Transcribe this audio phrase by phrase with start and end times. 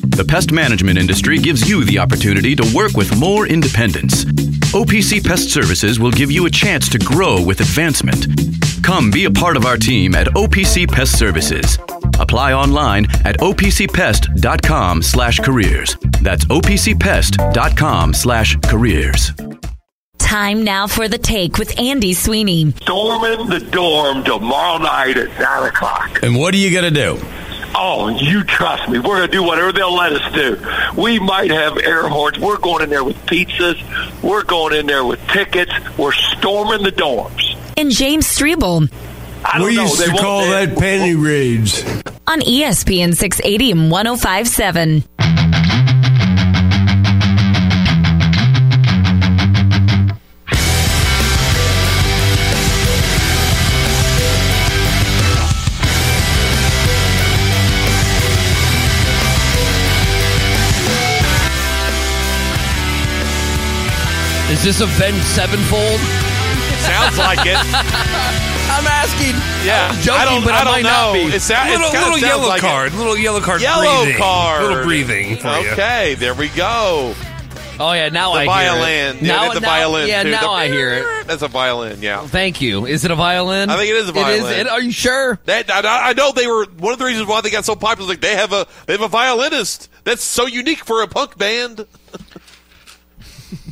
[0.00, 4.24] The pest management industry gives you the opportunity to work with more independence.
[4.74, 8.26] OPC Pest Services will give you a chance to grow with advancement.
[8.82, 11.78] Come be a part of our team at OPC Pest Services.
[12.20, 15.96] Apply online at opcpest.com slash careers.
[16.22, 19.32] That's opcpest.com slash careers.
[20.18, 22.72] Time now for the take with Andy Sweeney.
[22.82, 26.22] Storming the dorm tomorrow night at 9 o'clock.
[26.22, 27.18] And what are you going to do?
[27.74, 28.98] Oh, you trust me.
[28.98, 31.00] We're going to do whatever they'll let us do.
[31.00, 32.38] We might have air horns.
[32.38, 33.80] We're going in there with pizzas.
[34.22, 35.72] We're going in there with tickets.
[35.96, 37.56] We're storming the dorms.
[37.76, 38.90] And James Strebel.
[39.44, 39.82] I don't we know.
[39.82, 41.84] used They to call they- that penny raids.
[42.26, 45.04] On ESPN 680 and 1057.
[64.68, 65.98] Is this Avenged Sevenfold?
[66.84, 67.56] Sounds like it.
[68.70, 69.32] I'm asking.
[69.66, 70.90] Yeah, I'm joking, I don't, but I, I don't might know.
[70.90, 71.20] not be.
[71.36, 72.66] It sound- it little kinda little sounds yellow like it.
[72.66, 74.20] card, little yellow card, Yellow breathing.
[74.20, 74.62] card.
[74.62, 75.70] little breathing for you.
[75.70, 77.14] Okay, there we go.
[77.80, 78.82] Oh yeah, now The I violin.
[78.84, 79.22] hear it.
[79.22, 80.08] Yeah, Now, the now- violin.
[80.08, 80.30] Yeah, too.
[80.32, 81.26] now The- I hear it.
[81.26, 82.02] That's a violin.
[82.02, 82.26] Yeah.
[82.26, 82.84] Thank you.
[82.86, 83.70] Is it a violin?
[83.70, 84.66] I think it is a It violin.
[84.66, 84.72] is.
[84.72, 85.38] Are you sure?
[85.46, 88.04] That, I, I know they were one of the reasons why they got so popular.
[88.04, 89.88] is Like they have a they have a violinist.
[90.04, 91.86] That's so unique for a punk band.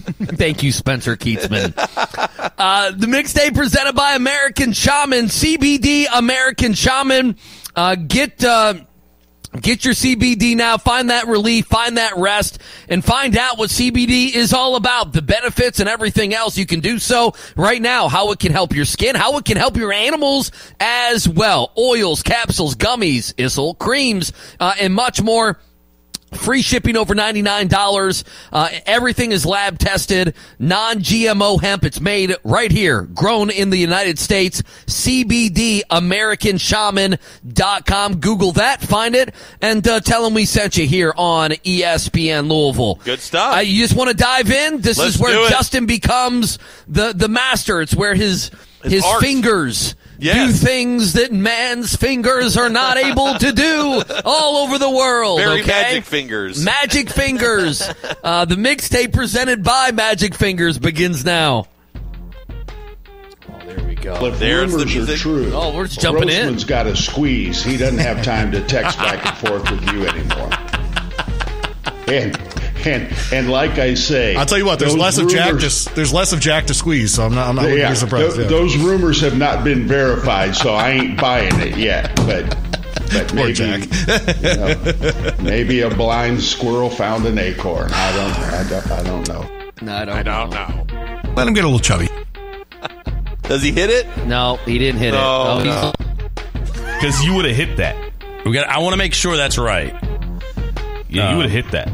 [0.23, 1.73] Thank you, Spencer Keatsman.
[2.59, 7.37] uh, the mixtape presented by American Shaman, CBD American Shaman.
[7.75, 8.75] Uh, get uh,
[9.61, 10.79] get your CBD now.
[10.79, 15.13] Find that relief, find that rest, and find out what CBD is all about.
[15.13, 16.57] The benefits and everything else.
[16.57, 18.09] You can do so right now.
[18.09, 21.73] How it can help your skin, how it can help your animals as well.
[21.77, 25.59] Oils, capsules, gummies, Issel, creams, uh, and much more.
[26.33, 28.25] Free shipping over $99.
[28.53, 31.85] Uh, everything is lab tested, non GMO hemp.
[31.85, 34.61] It's made right here, grown in the United States.
[34.87, 38.17] CBD, AmericanShaman.com.
[38.17, 42.97] Google that, find it, and uh, tell them we sent you here on ESPN Louisville.
[43.05, 43.57] Good stuff.
[43.57, 44.81] Uh, you just want to dive in?
[44.81, 45.49] This Let's is where.
[45.49, 47.81] Justin becomes the, the master.
[47.81, 48.51] It's where his,
[48.83, 49.21] His his, art.
[50.19, 55.39] Fingers do things that man's fingers are not able to do all over the world.
[55.41, 55.71] Very okay?
[55.71, 56.65] magic fingers.
[56.65, 57.83] Magic Fingers.
[58.25, 61.67] uh, the mixtape presented by Magic Fingers begins now.
[63.49, 64.27] Oh, there we go.
[64.27, 66.37] If There's the rumors are true, Oh, we're just jumping in.
[66.37, 67.63] Grossman's got a squeeze.
[67.63, 70.51] He doesn't have time to text back and forth with you anymore.
[72.09, 72.37] And
[72.87, 74.79] and and like I say, I'll tell you what.
[74.79, 75.59] There's those less of Jack.
[75.59, 77.15] To, there's less of Jack to squeeze.
[77.15, 77.49] So I'm not.
[77.49, 78.37] I'm not yeah, be surprised.
[78.37, 78.49] tho- yeah.
[78.49, 82.15] those rumors have not been verified, so I ain't buying it yet.
[82.17, 82.49] But
[83.13, 83.81] but Poor maybe Jack.
[83.83, 87.91] you know, maybe a blind squirrel found an acorn.
[87.93, 89.51] I don't I don't, I don't know.
[89.83, 90.85] No, I don't, I don't know.
[90.95, 91.33] know.
[91.35, 92.09] Let him get a little chubby.
[93.43, 94.07] Does he hit it?
[94.27, 95.65] No, he didn't hit No, it.
[95.65, 95.93] no.
[95.93, 97.95] he's- Because you would have hit that.
[98.45, 98.67] We got.
[98.69, 99.93] I want to make sure that's right.
[101.09, 101.89] Yeah, Uh, you would have hit that.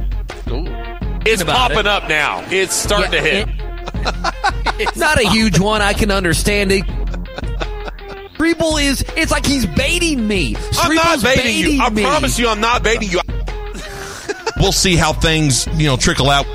[1.27, 1.87] It's about popping it.
[1.87, 2.45] up now.
[2.51, 3.49] It's starting Yeah, to hit.
[4.81, 5.81] It's not a huge one.
[5.83, 6.85] I can understand it.
[8.37, 10.57] Streeble is, it's like he's baiting me.
[10.79, 11.83] I'm not Streeble's baiting you.
[11.83, 12.03] I me.
[12.03, 13.21] promise you, I'm not baiting you.
[14.59, 16.47] We'll see how things you know trickle out.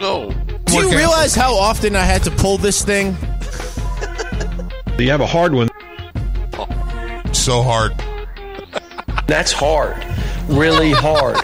[0.00, 0.30] No.
[0.64, 3.16] Do you realize how often I had to pull this thing?
[4.98, 5.68] You have a hard one.
[7.32, 7.92] So hard.
[9.26, 9.96] That's hard.
[10.48, 11.36] Really hard.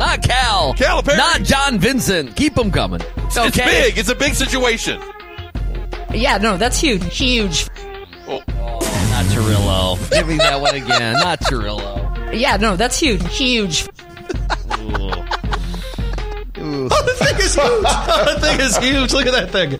[0.00, 0.74] Oh, not Cal.
[0.74, 1.16] Calipari.
[1.16, 2.34] Not John Vincent.
[2.36, 3.00] Keep them coming.
[3.18, 3.64] It's Okay.
[3.64, 3.98] big.
[3.98, 5.00] It's a big situation.
[6.12, 7.16] Yeah, no, that's huge.
[7.16, 7.68] Huge.
[8.26, 8.78] Oh, oh
[9.10, 10.10] not Cirillo.
[10.10, 11.12] Give me that one again.
[11.14, 12.32] Not Cirillo.
[12.32, 13.22] Yeah, no, that's huge.
[13.36, 13.88] Huge.
[16.62, 17.84] Oh, the thing is huge.
[17.86, 19.12] Oh, the thing is huge.
[19.12, 19.78] Look at that thing.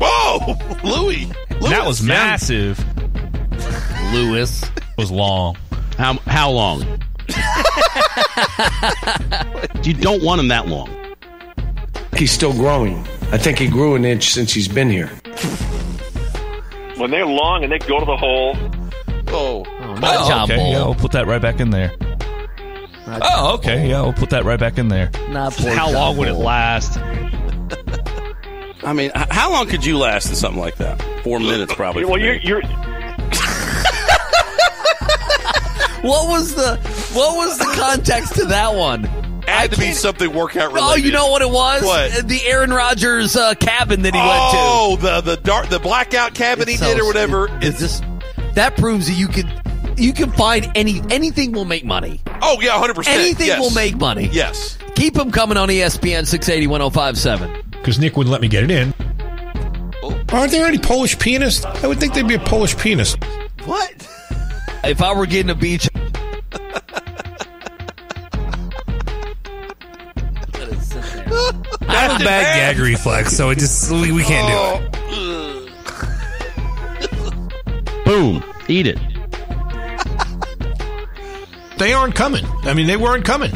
[0.00, 1.24] Whoa, Louis.
[1.50, 2.78] And that was massive.
[4.12, 4.64] Lewis.
[4.96, 5.56] was long.
[5.98, 6.84] How how long?
[9.82, 10.90] you don't want him that long.
[12.16, 12.98] He's still growing.
[13.32, 15.08] I think he grew an inch since he's been here.
[16.96, 18.56] When they're long and they go to the hole,
[19.28, 19.64] Oh.
[20.00, 20.56] Not Oh, John okay.
[20.56, 20.70] Bull.
[20.70, 21.92] Yeah, we'll put that right back in there.
[23.08, 23.88] Oh, okay.
[23.88, 25.10] Yeah, we'll put that right back in there.
[25.30, 26.98] Not poor How John long would it last?
[28.82, 31.02] I mean, how long could you last in something like that?
[31.24, 32.04] Four minutes, probably.
[32.04, 32.62] Well, you're, you're
[36.02, 36.78] What was the
[37.16, 39.04] what was the context to that one?
[39.46, 40.92] Had to be something workout related.
[40.92, 41.82] Oh, you know what it was?
[41.82, 42.28] What?
[42.28, 45.10] The Aaron Rodgers uh, cabin that he oh, went to.
[45.10, 46.84] Oh, the the dark the blackout cabin went he to.
[46.84, 47.48] did or whatever.
[47.62, 48.04] It's just
[48.54, 49.48] that proves that you can
[49.96, 52.20] you can find any anything will make money.
[52.42, 53.20] Oh yeah, hundred percent.
[53.20, 53.60] Anything yes.
[53.60, 54.28] will make money.
[54.32, 54.76] Yes.
[54.96, 57.64] Keep them coming on ESPN 680 1057.
[57.70, 58.94] Because Nick wouldn't let me get it in.
[60.32, 61.64] Aren't there any Polish pianists?
[61.64, 63.22] I would think they'd be a Polish pianist.
[63.64, 63.92] What?
[64.84, 65.88] If I were getting a beach
[72.20, 74.92] a bad gag reflex, so it just we, we can't do it.
[75.10, 75.52] Oh.
[78.04, 78.44] Boom.
[78.68, 78.98] Eat it.
[81.78, 82.44] They aren't coming.
[82.62, 83.52] I mean, they weren't coming.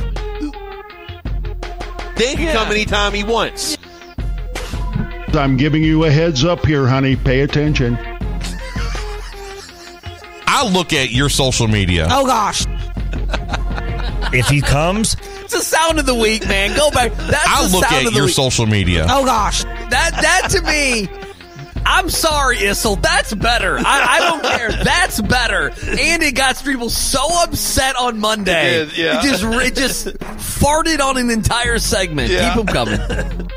[2.16, 3.78] They can come anytime he wants.
[5.32, 7.16] I'm giving you a heads up here, honey.
[7.16, 7.96] Pay attention.
[10.46, 12.08] I'll look at your social media.
[12.10, 12.66] Oh gosh.
[14.34, 15.16] If he comes,
[15.52, 16.76] It's the sound of the week, man.
[16.76, 17.12] Go back.
[17.16, 18.34] That's I'll the look sound at of the your week.
[18.36, 19.04] social media.
[19.10, 19.64] Oh gosh.
[19.64, 19.90] That
[20.22, 21.08] that to me.
[21.84, 23.02] I'm sorry, Issel.
[23.02, 23.76] That's better.
[23.76, 24.70] I, I don't care.
[24.70, 25.70] That's better.
[25.88, 28.76] And it got people so upset on Monday.
[28.82, 29.18] It did, yeah.
[29.18, 30.06] It just it just
[30.60, 32.30] farted on an entire segment.
[32.30, 32.54] Yeah.
[32.54, 33.48] Keep them coming.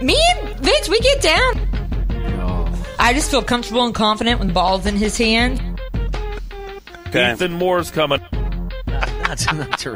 [0.00, 2.86] Me and Vince, we get down.
[3.00, 5.60] I just feel comfortable and confident when the ball's in his hand.
[7.08, 7.32] Okay.
[7.32, 8.20] Ethan Moore's coming.
[8.86, 9.94] That's not true.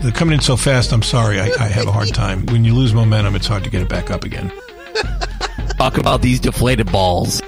[0.00, 0.92] They're coming in so fast.
[0.92, 1.40] I'm sorry.
[1.40, 2.46] I, I have a hard time.
[2.46, 4.52] When you lose momentum, it's hard to get it back up again.
[5.78, 7.42] Talk about these deflated balls.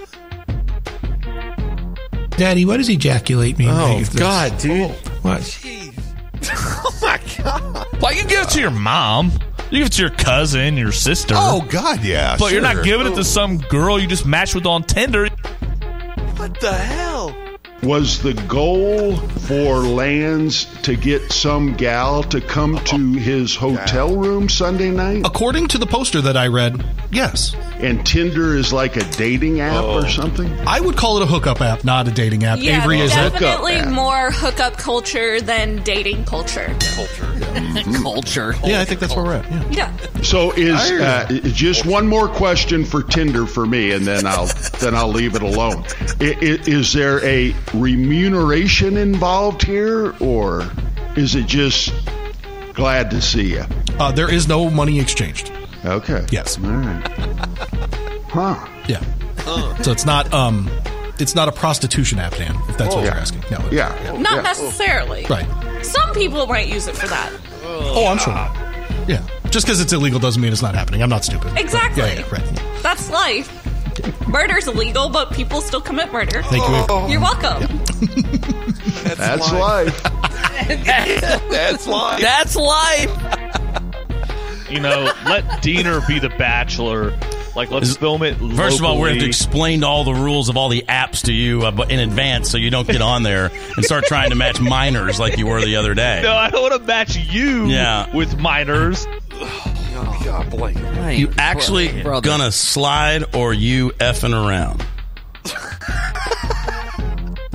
[2.30, 3.68] Daddy, what does he ejaculate mean?
[3.70, 4.90] Oh, God, dude.
[5.22, 5.66] What?
[6.42, 7.86] Oh my god.
[8.00, 9.30] Well, you can give it to your mom.
[9.70, 11.34] You give it to your cousin, your sister.
[11.36, 12.36] Oh, God, yeah.
[12.38, 15.28] but you're not giving it to some girl you just matched with on Tinder.
[16.36, 17.19] What the hell?
[17.82, 24.50] Was the goal for Lands to get some gal to come to his hotel room
[24.50, 25.22] Sunday night?
[25.24, 27.56] According to the poster that I read, yes.
[27.78, 30.52] And Tinder is like a dating app or something?
[30.68, 32.58] I would call it a hookup app, not a dating app.
[32.60, 33.32] Yeah, Avery is it?
[33.40, 36.76] definitely more hookup culture than dating culture.
[36.94, 37.92] Culture.
[38.02, 38.54] culture.
[38.62, 39.50] Yeah, I think that's where we're at.
[39.50, 39.64] Yeah.
[39.70, 40.22] Yeah.
[40.22, 44.46] So is uh, just one more question for Tinder for me, and then I'll
[44.80, 45.84] then I'll leave it alone.
[46.20, 50.68] I- i- Is there a remuneration involved here, or
[51.16, 51.92] is it just
[52.74, 53.64] glad to see you?
[53.98, 55.52] Uh, there is no money exchanged.
[55.84, 56.26] Okay.
[56.30, 56.58] Yes.
[56.62, 57.06] All right.
[58.30, 58.64] Huh.
[58.86, 59.00] Yeah.
[59.82, 60.70] So it's not um,
[61.18, 62.54] it's not a prostitution app, Dan.
[62.68, 63.04] If that's what Oh.
[63.04, 63.42] you're asking.
[63.50, 63.58] No.
[63.72, 63.88] Yeah.
[64.20, 65.26] Not necessarily.
[65.28, 65.48] Right.
[65.84, 67.32] Some people might use it for that.
[67.64, 68.34] Oh, I'm sure.
[69.08, 69.20] Yeah.
[69.50, 71.02] Just because it's illegal doesn't mean it's not happening.
[71.02, 71.58] I'm not stupid.
[71.58, 72.04] Exactly.
[72.04, 72.82] Yeah, yeah, right.
[72.84, 73.59] That's life.
[74.28, 76.42] Murder's illegal, but people still commit murder.
[76.42, 76.74] Thank you.
[76.96, 77.12] Avery.
[77.12, 77.80] You're welcome.
[79.16, 80.02] That's life.
[81.50, 82.20] That's life.
[82.20, 83.10] That's life.
[84.70, 87.18] You know, let Deener be the bachelor.
[87.56, 88.36] Like, let's film it.
[88.54, 90.84] First of all, we're going to have to explain all the rules of all the
[90.88, 94.30] apps to you uh, in advance so you don't get on there and start trying
[94.30, 96.20] to match minors like you were the other day.
[96.22, 98.14] No, I don't want to match you Yeah.
[98.14, 99.04] with minors.
[100.06, 101.18] Oh God, Blake.
[101.18, 102.26] You actually brother.
[102.26, 104.84] gonna slide or you effing around?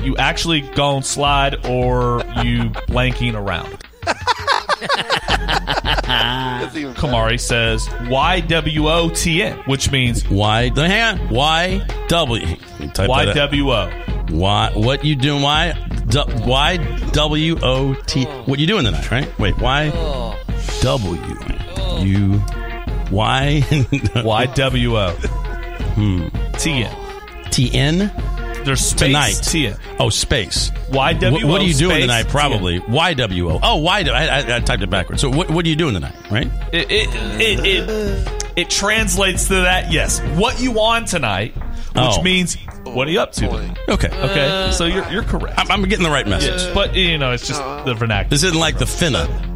[0.04, 3.84] You actually gonna slide or you blanking around.
[6.96, 10.72] Kamari says YWOTN, which means Y.
[10.76, 11.30] Hang on.
[11.30, 12.46] Y W.
[12.46, 13.52] Type that out.
[13.52, 14.32] YWO.
[14.32, 14.72] Y.
[14.76, 15.42] What you doing?
[15.42, 15.74] Why?
[15.76, 15.88] Y.
[16.08, 16.78] D, y
[17.12, 18.26] W O T.
[18.26, 19.10] What you doing tonight?
[19.10, 19.40] Right?
[19.40, 19.58] Wait.
[19.58, 20.38] Why Y.
[20.82, 21.75] W.
[22.04, 22.42] U.
[23.12, 23.62] Y.
[23.70, 25.32] YWO.
[25.96, 26.24] Hmm.
[26.58, 27.52] TN.
[27.52, 28.12] T N.
[28.66, 29.34] There's space Tonight.
[29.36, 29.80] TN.
[29.98, 30.72] Oh, space.
[30.90, 31.32] YWO.
[31.32, 32.28] What, what are you doing space tonight?
[32.28, 33.60] Probably Y W O.
[33.64, 34.00] Oh, Y.
[34.02, 35.22] I, I, I typed it backwards.
[35.22, 36.16] So what, what are you doing tonight?
[36.30, 36.48] Right?
[36.74, 37.10] It it,
[37.40, 39.90] it it it translates to that.
[39.92, 41.64] Yes, what you on tonight, which
[41.96, 42.22] Oh.
[42.22, 43.48] means what are you up to?
[43.48, 43.78] tonight?
[43.88, 44.10] Okay.
[44.10, 45.58] Okay, so you're you're correct.
[45.58, 46.62] I'm, I'm getting the right message.
[46.62, 48.32] Yeah, but you know, it's just the vernacular.
[48.32, 49.55] This isn't like the finna.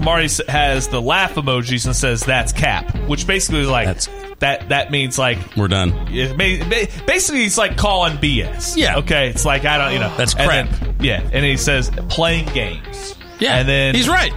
[0.00, 4.00] Kamari has the laugh emojis and says that's cap, which basically is like
[4.38, 4.68] that.
[4.70, 5.92] That means like We're done.
[6.10, 8.76] it may, ba- basically it's like calling BS.
[8.76, 8.96] Yeah.
[8.98, 9.28] Okay.
[9.28, 10.68] It's like I don't you know That's and crap.
[10.70, 13.16] then- yeah, and he says playing games.
[13.38, 14.32] Yeah, and then he's right.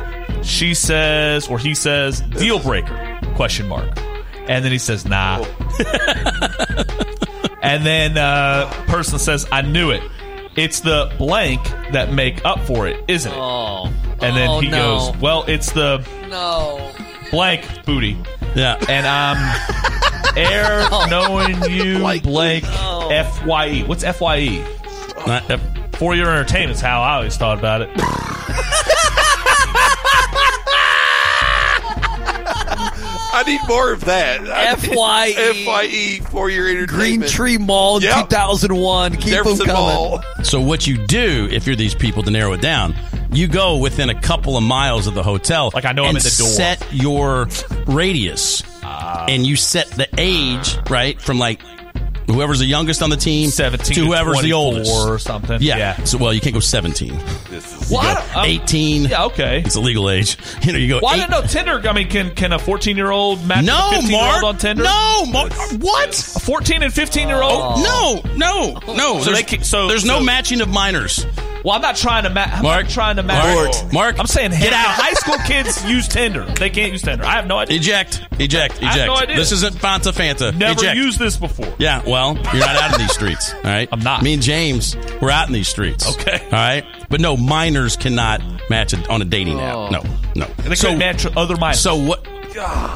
[0.46, 3.90] She says or he says deal breaker question mark,
[4.48, 5.46] and then he says nah.
[7.62, 10.02] and then uh, person says I knew it.
[10.56, 13.38] It's the blank that make up for it, isn't it?
[13.38, 13.93] Oh.
[14.24, 14.98] And then Oh, he no.
[15.12, 16.92] goes, "Well, it's the No.
[17.32, 18.18] blank booty."
[18.56, 18.78] Yeah.
[18.88, 19.38] And I'm
[20.38, 23.84] air knowing you blank F Y E.
[23.84, 24.64] What's F Y E?
[25.28, 25.62] Not F-
[25.94, 27.90] For your entertainment is how I always thought about it.
[33.36, 34.42] I need more of that.
[34.80, 35.34] FYE.
[35.66, 37.22] FYE for your entertainment.
[37.22, 37.30] Green.
[37.30, 38.30] Tree Mall in Yep.
[38.30, 39.14] 2001.
[39.14, 39.74] Keep them Jefferson coming.
[39.82, 40.24] Mall.
[40.44, 42.96] So what you do if you're these people to narrow it down,
[43.34, 45.72] you go within a couple of miles of the hotel.
[45.74, 46.48] Like I know I'm and in the door.
[46.48, 47.48] Set your
[47.88, 51.62] radius, and you set the age right from like
[52.28, 55.62] whoever's the youngest on the team, 17 to to whoever's the oldest or something.
[55.62, 55.78] Yeah.
[55.78, 56.04] Yeah.
[56.06, 57.14] So well, you can't go 17.
[57.14, 57.20] You
[57.92, 59.04] Well, I go don't- um, 18.
[59.06, 59.62] Yeah, okay.
[59.66, 60.38] It's a legal age.
[60.64, 61.00] You know, you go.
[61.04, 61.90] Well, I eight- didn't know Tinder.
[61.90, 64.44] I mean, can can a 14 year old match No, with a 15 year Mark.
[64.44, 64.84] old on Tinder?
[64.84, 65.52] No, Mark.
[65.80, 66.10] What?
[66.18, 67.84] A 14 and 15 year old?
[67.84, 69.20] No, no, no.
[69.20, 71.26] So there's, they can- so- there's no so- matching of minors.
[71.64, 72.52] Well, I'm not trying to match.
[72.54, 73.84] I'm Mark, not trying to match.
[73.84, 74.86] Mark, Mark, I'm saying get out.
[74.90, 76.44] High school kids use Tinder.
[76.46, 77.24] They can't use Tinder.
[77.26, 77.78] I have no idea.
[77.78, 78.84] Eject, eject, eject.
[78.84, 79.36] I have no idea.
[79.38, 80.56] This isn't Fanta Fanta.
[80.56, 80.98] Never eject.
[80.98, 81.74] used this before.
[81.80, 83.54] Yeah, well, you're not out in these streets.
[83.54, 84.24] All right, I'm not.
[84.24, 86.14] Me and James, we're out in these streets.
[86.18, 86.44] Okay.
[86.46, 89.86] All right, but no, minors cannot match it on a dating Oh.
[89.86, 89.92] app.
[89.92, 90.02] No,
[90.36, 90.46] no.
[90.58, 91.80] And they couldn't match other minors.
[91.80, 92.26] So what,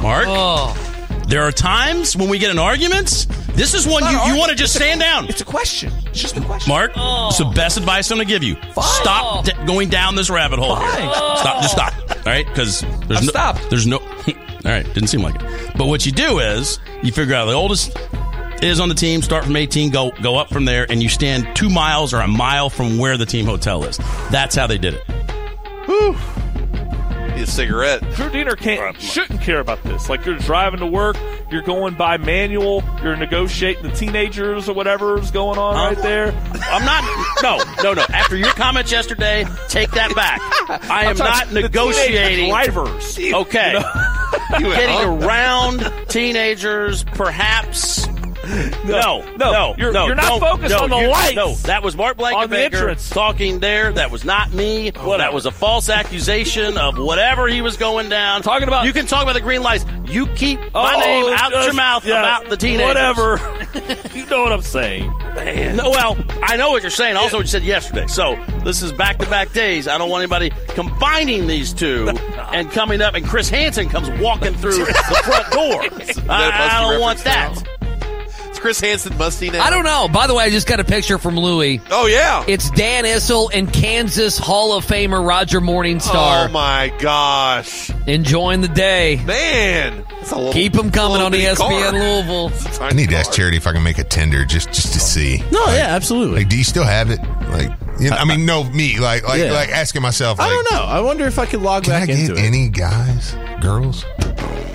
[0.02, 0.26] Mark?
[0.28, 0.87] Oh.
[1.28, 3.26] There are times when we get in arguments.
[3.48, 5.26] This is one you, you want to just stand down.
[5.28, 5.92] It's a question.
[6.06, 6.70] It's just a question.
[6.70, 7.54] Mark, it's the oh.
[7.54, 8.56] best advice I'm going to give you.
[8.82, 10.78] Stop d- going down this rabbit hole.
[10.78, 10.88] here.
[10.88, 11.38] Fine.
[11.38, 11.62] Stop.
[11.62, 11.94] Just stop.
[12.10, 13.30] All right, because there's I've no.
[13.30, 13.70] stopped.
[13.70, 13.98] There's no.
[14.68, 15.42] All right, didn't seem like it.
[15.78, 17.98] But what you do is you figure out the oldest
[18.62, 19.22] is on the team.
[19.22, 19.92] Start from 18.
[19.92, 23.18] Go go up from there, and you stand two miles or a mile from where
[23.18, 23.98] the team hotel is.
[24.32, 26.37] That's how they did it.
[27.38, 28.02] Need a cigarette.
[28.16, 30.10] Drew Deener can't shouldn't care about this.
[30.10, 31.18] Like you're driving to work,
[31.52, 36.32] you're going by manual, you're negotiating the teenagers or whatever's going on right there.
[36.64, 37.04] I'm not.
[37.44, 38.06] No, no, no.
[38.10, 40.40] After your comments yesterday, take that back.
[40.90, 42.50] I am not negotiating.
[42.50, 43.20] drivers.
[43.20, 43.84] Okay.
[44.60, 48.07] You Getting around teenagers, perhaps.
[48.86, 51.36] No, no, no, you're- no, you're not focused no, on the lights.
[51.36, 53.92] No, that was Mark On the Blankenbaker talking there.
[53.92, 54.92] That was not me.
[54.96, 58.42] Oh, that was a false accusation of whatever he was going down.
[58.44, 59.86] Talking about- you can talk about the green lights.
[60.06, 62.88] You keep my Oh, name out just- your mouth yeah, about the teenagers.
[62.88, 63.42] Whatever.
[64.16, 65.12] you know what I'm saying.
[65.76, 67.16] No, well, I know what you're saying.
[67.18, 68.08] Also, what you said yesterday.
[68.08, 69.88] So this is back to back days.
[69.88, 72.10] I don't want anybody combining these two
[72.54, 75.82] and coming up, and Chris Hansen comes walking through the front door.
[76.30, 77.67] I, I don't want that.
[78.58, 79.64] It's Chris Hansen musty now.
[79.64, 80.08] I don't know.
[80.12, 81.80] By the way, I just got a picture from Louis.
[81.92, 82.44] Oh yeah.
[82.48, 88.68] It's Dan Issel and Kansas Hall of Famer Roger Morningstar Oh my gosh, enjoying the
[88.68, 89.22] day.
[89.28, 90.04] man!
[90.10, 91.58] That's a little, Keep them coming little on E ESPN
[91.92, 91.92] car.
[91.92, 92.52] Louisville.
[92.84, 95.44] I need to ask Charity if I can make a tender just just to see.
[95.52, 96.40] No, Like- yeah, absolutely.
[96.40, 97.20] Like, do you still have it?
[97.50, 99.00] Like, you know, I mean, no, me.
[99.00, 99.52] Like, like, Yeah.
[99.52, 100.40] like asking myself.
[100.40, 100.84] Like, I don't know.
[100.84, 102.16] I wonder if I could log back in.
[102.16, 102.46] Can I get into it.
[102.48, 104.06] any guys, girls?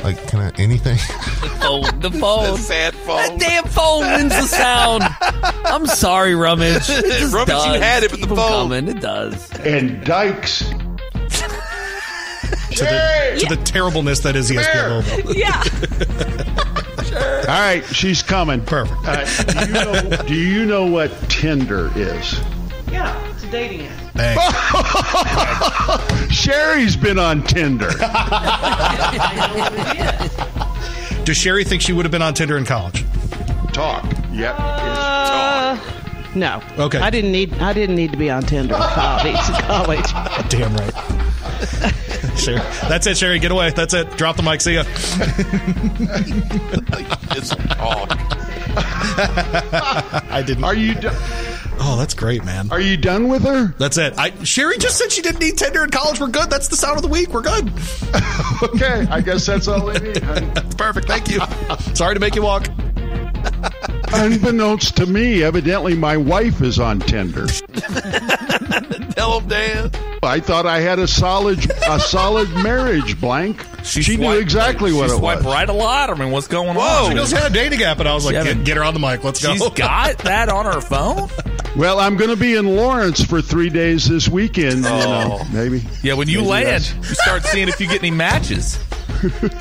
[0.05, 0.97] Like, can I anything?
[0.97, 2.01] The phone.
[2.01, 2.57] The phone.
[2.59, 3.17] Sad phone.
[3.17, 5.05] That damn phone wins the sound.
[5.65, 6.89] I'm sorry, Rummage.
[6.91, 8.71] It just Rummage, you had it with Keep the 'em phone.
[8.71, 8.89] Coming.
[8.89, 9.51] It does.
[9.61, 10.65] And Dykes.
[12.73, 15.37] to the, to the terribleness that is E ESPN Louisville.
[15.37, 15.63] Yeah.
[17.43, 18.61] All right, she's coming.
[18.65, 18.99] Perfect.
[19.07, 22.41] Uh, do, you know, do you know what Tinder is?
[22.93, 23.99] Yeah, it's a dating app.
[24.15, 24.43] Thanks.
[26.35, 27.89] Sherry's been on Tinder.
[31.25, 33.05] Does Sherry think she would have been on Tinder in college?
[33.73, 34.05] Talk.
[34.33, 34.55] Yep.
[34.59, 35.79] Uh,
[36.35, 36.61] no.
[36.79, 36.99] Okay.
[36.99, 37.55] I didn't need.
[37.55, 39.37] I didn't need to be on Tinder in college.
[39.63, 40.13] college.
[40.51, 40.93] Damn right.
[42.39, 42.59] Sherry.
[42.89, 43.39] That's it, Sherry.
[43.39, 43.71] Get away.
[43.71, 44.11] That's it.
[44.17, 44.61] Drop the mic.
[44.61, 44.83] See ya.
[47.37, 48.11] It's talk.
[50.31, 50.65] I didn't.
[50.65, 51.11] Are you do-
[51.85, 52.71] Oh, that's great, man.
[52.71, 53.75] are you done with her?
[53.79, 54.15] That's it.
[54.17, 56.21] I, Sherry just said she didn't need Tinder in college.
[56.21, 56.49] We're good.
[56.49, 57.29] That's the sound of the week.
[57.31, 57.73] We're good.
[58.63, 60.23] Okay, I guess that's all we need.
[60.23, 60.47] honey.
[60.55, 61.09] That's perfect.
[61.09, 61.41] Thank you.
[61.95, 62.69] Sorry to make you walk.
[64.15, 67.47] Unbeknownst to me, evidently my wife is on Tinder.
[69.15, 69.91] Tell him, Dan.
[70.23, 73.65] I thought I had a solid a solid marriage, blank.
[73.83, 75.53] She, knew swiped- exactly what she it swiped was.
[75.53, 76.11] right a lot.
[76.11, 77.05] I mean, what's going Whoa.
[77.05, 77.11] on?
[77.11, 77.99] She goes, yeah, dating app.
[77.99, 79.25] And I was like, She get, get her on the mic.
[79.25, 79.53] Let's go.
[79.55, 81.29] She's got that on her phone.
[81.75, 84.81] Well, I'm going to be in Lawrence for three days this weekend.
[84.83, 84.99] You oh.
[84.99, 85.49] know, Oh.
[85.55, 85.83] maybe.
[86.03, 88.79] Yeah, when you Maybe land, you start seeing if you get any matches.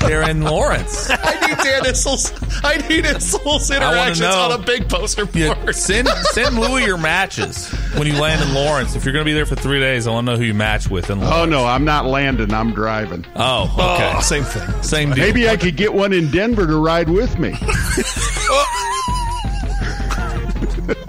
[0.00, 1.10] They're in Lawrence.
[1.10, 2.32] I need Dan Issel's,
[2.64, 5.36] I need Issel's interactions on a big poster board.
[5.36, 8.96] Yeah, send send Louis your matches when you land in Lawrence.
[8.96, 10.54] If you're going to be there for three days, I want to know who you
[10.54, 11.36] match with in Lawrence.
[11.36, 12.52] Oh no, I'm not landing.
[12.52, 13.24] I'm driving.
[13.36, 14.12] Oh, okay.
[14.16, 14.20] Oh.
[14.20, 14.82] Same thing.
[14.82, 15.24] Same deal.
[15.24, 17.54] Maybe I could get one in Denver to ride with me.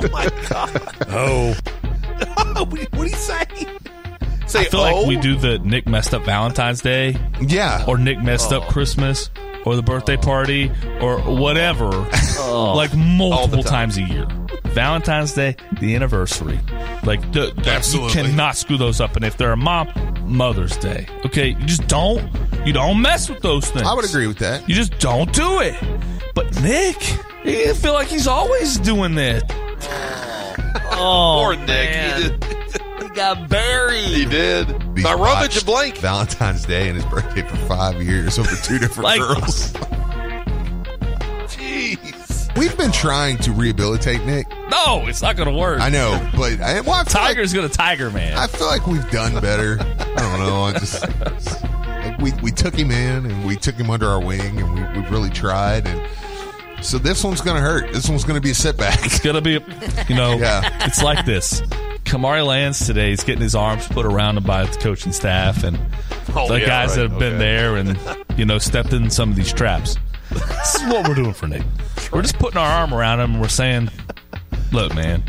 [0.04, 0.82] Oh my god.
[1.10, 1.56] Oh.
[2.38, 3.44] oh what, what do you say?
[4.54, 4.84] Say I feel oh.
[4.84, 5.22] like we oh.
[5.22, 7.18] do the Nick messed up Valentine's Day.
[7.42, 7.86] Yeah.
[7.88, 8.72] Or Nick messed up oh.
[8.72, 9.30] Christmas
[9.66, 11.90] or the birthday party or whatever.
[12.36, 12.74] Oh.
[12.76, 14.28] Like multiple times a year.
[14.66, 16.60] Valentine's Day, the anniversary.
[17.04, 18.22] Like the, the- Absolutely.
[18.22, 19.16] you cannot screw those up.
[19.16, 19.88] And if they're a mom,
[20.26, 21.08] Mother's Day.
[21.26, 22.22] Okay, you just don't
[22.66, 23.86] you don't mess with those things.
[23.86, 24.68] I would agree with that.
[24.68, 25.76] You just don't do it.
[26.34, 26.98] But Nick,
[27.46, 30.30] I feel like he's always doing that.
[30.96, 32.53] Oh, Poor Nick.
[33.16, 33.36] Man.
[33.36, 34.04] He, did, He got buried.
[34.06, 34.68] he did.
[34.96, 35.98] He's By rummage watched and blank.
[35.98, 39.74] Valentine's Day and his birthday for five years over two different Like- girls.
[41.48, 42.56] Jeez.
[42.58, 44.48] We've been trying to rehabilitate Nick.
[44.70, 45.82] No, it's not going to work.
[45.82, 48.38] I know, but I, well, I feel like- Tiger's going to tiger, man.
[48.38, 49.78] I feel like we've done better.
[49.82, 50.64] I don't know.
[50.64, 54.60] I just like we we took him in and we took him under our wing
[54.62, 56.02] and we we really tried and
[56.86, 57.92] so this one's going to hurt.
[57.94, 59.04] This one's going to be a setback.
[59.06, 59.52] It's gonna be,
[60.10, 60.86] you know, Yeah.
[60.86, 61.62] it's like this.
[62.04, 65.78] Kamari Lands today is getting his arms put around him by the coaching staff and
[66.36, 66.96] Oh, the yeah, guys right.
[67.04, 67.38] that have been Okay.
[67.38, 67.98] there and
[68.38, 69.98] you know stepped in some of these traps.
[70.32, 71.64] This is what we're doing for Nick.
[72.12, 73.90] We're just putting our arm around him and we're saying,
[74.72, 75.24] "Look, man,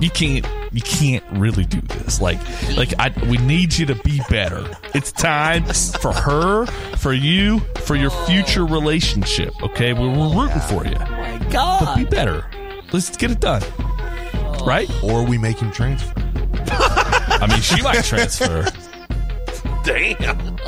[0.00, 2.20] you can't, you can't really do this.
[2.20, 2.38] Like,
[2.76, 4.66] like I, we need you to be better.
[4.94, 9.52] It's time for her, for you, for your future relationship.
[9.62, 10.96] Okay, we're, we're rooting for you.
[10.98, 12.46] Oh my But be better.
[12.92, 13.62] Let's get it done.
[14.66, 14.90] Right?
[15.02, 16.12] or we make him transfer.
[16.72, 18.64] I mean, she might transfer.
[19.84, 20.58] Damn.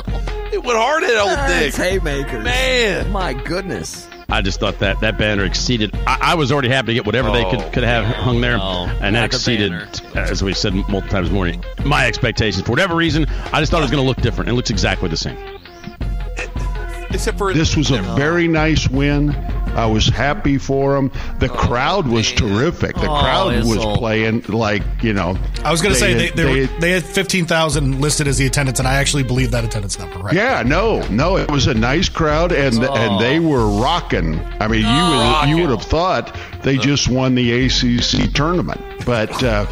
[0.51, 1.73] It went hard at old Nick.
[1.73, 2.43] That's haymakers.
[2.43, 3.11] Man.
[3.11, 4.07] My goodness.
[4.29, 5.95] I just thought that that banner exceeded.
[6.07, 8.57] I, I was already happy to get whatever they Oh, could could have hung there,
[8.57, 10.21] no, and that not the exceeded, banner.
[10.27, 12.65] as we said multiple times this morning, my expectations.
[12.65, 14.49] For whatever reason, I just thought it was going to look different.
[14.49, 15.37] It looks exactly the same.
[17.11, 19.29] Except for This was a very nice win.
[19.75, 21.11] I was happy for them.
[21.39, 22.95] The crowd was terrific.
[22.95, 23.97] The Oh, crowd was Issel.
[23.97, 25.37] playing like you know.
[25.63, 28.37] I was going to say they, had- they, were, had- they had 15,000 listed as
[28.37, 30.33] the attendance, and I actually believe that attendance number, right?
[30.33, 34.39] Yeah, no, no, it was a nice crowd, and and they were rocking.
[34.59, 39.43] I mean, you would you would have thought they just won the ACC tournament, but
[39.43, 39.65] uh,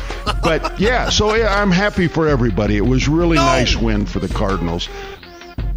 [0.44, 1.10] but yeah.
[1.10, 2.78] So yeah, I'm happy for everybody.
[2.78, 3.46] It was really No.
[3.46, 4.90] nice win for the Cardinals.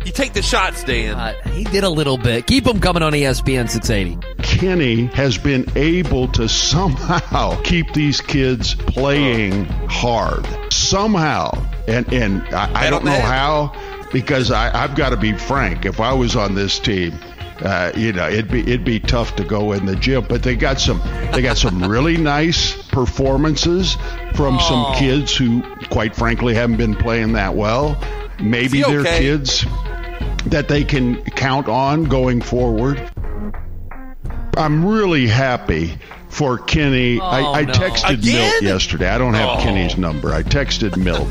[0.04, 1.14] You take the shots, Dan.
[1.14, 2.46] Uh, he did a little bit.
[2.46, 4.18] Keep him coming on ESPN 680.
[4.42, 11.50] Kenny has been able to somehow keep these kids playing hard somehow,
[11.88, 13.24] and and I, I don't know that.
[13.24, 15.84] how because I, I've got to be frank.
[15.86, 17.12] If I was on this team,
[17.60, 20.24] uh, you know, it'd be it'd be tough to go in the gym.
[20.28, 21.00] But they got some
[21.32, 23.96] they got some really nice performances
[24.34, 28.00] from some kids who, quite frankly, haven't been playing that well.
[28.40, 29.18] Maybe Is they're okay?
[29.20, 29.64] kids
[30.46, 33.10] that they can count on going forward.
[34.56, 37.18] I'm really happy for Kenny.
[37.20, 37.72] Oh, I, I no.
[37.72, 38.50] texted Again?
[38.52, 39.08] Milt yesterday.
[39.08, 39.62] I don't have Oh.
[39.62, 40.32] Kenny's number.
[40.32, 41.28] I texted Milt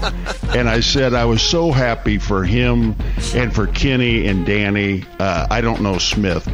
[0.56, 2.96] and I said I was so happy for him
[3.34, 5.06] and for Kenny and Danny.
[5.20, 6.48] Uh, I don't know Smith.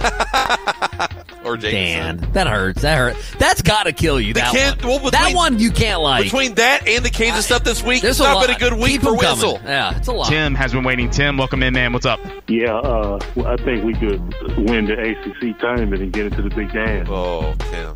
[1.52, 2.16] or Jameson.
[2.18, 2.82] Dan, that hurts.
[2.82, 3.16] That hurt.
[3.38, 4.34] That's got to kill you.
[4.34, 4.88] They That can't- one.
[5.02, 6.24] well, between- that one you can't like.
[6.24, 8.46] Between that and the Kansas stuff this week, There's it's not lot.
[8.46, 9.30] been a good week Keep for 'em coming.
[9.36, 9.60] Whistle.
[9.64, 10.28] Yeah, it's a lot.
[10.28, 11.10] Tim has been waiting.
[11.10, 11.92] Tim, welcome in, man.
[11.92, 12.20] What's up?
[12.48, 14.20] Yeah, uh, well, I think we could
[14.58, 17.08] win the ACC tournament and get into the big dance.
[17.10, 17.94] Oh, Tim.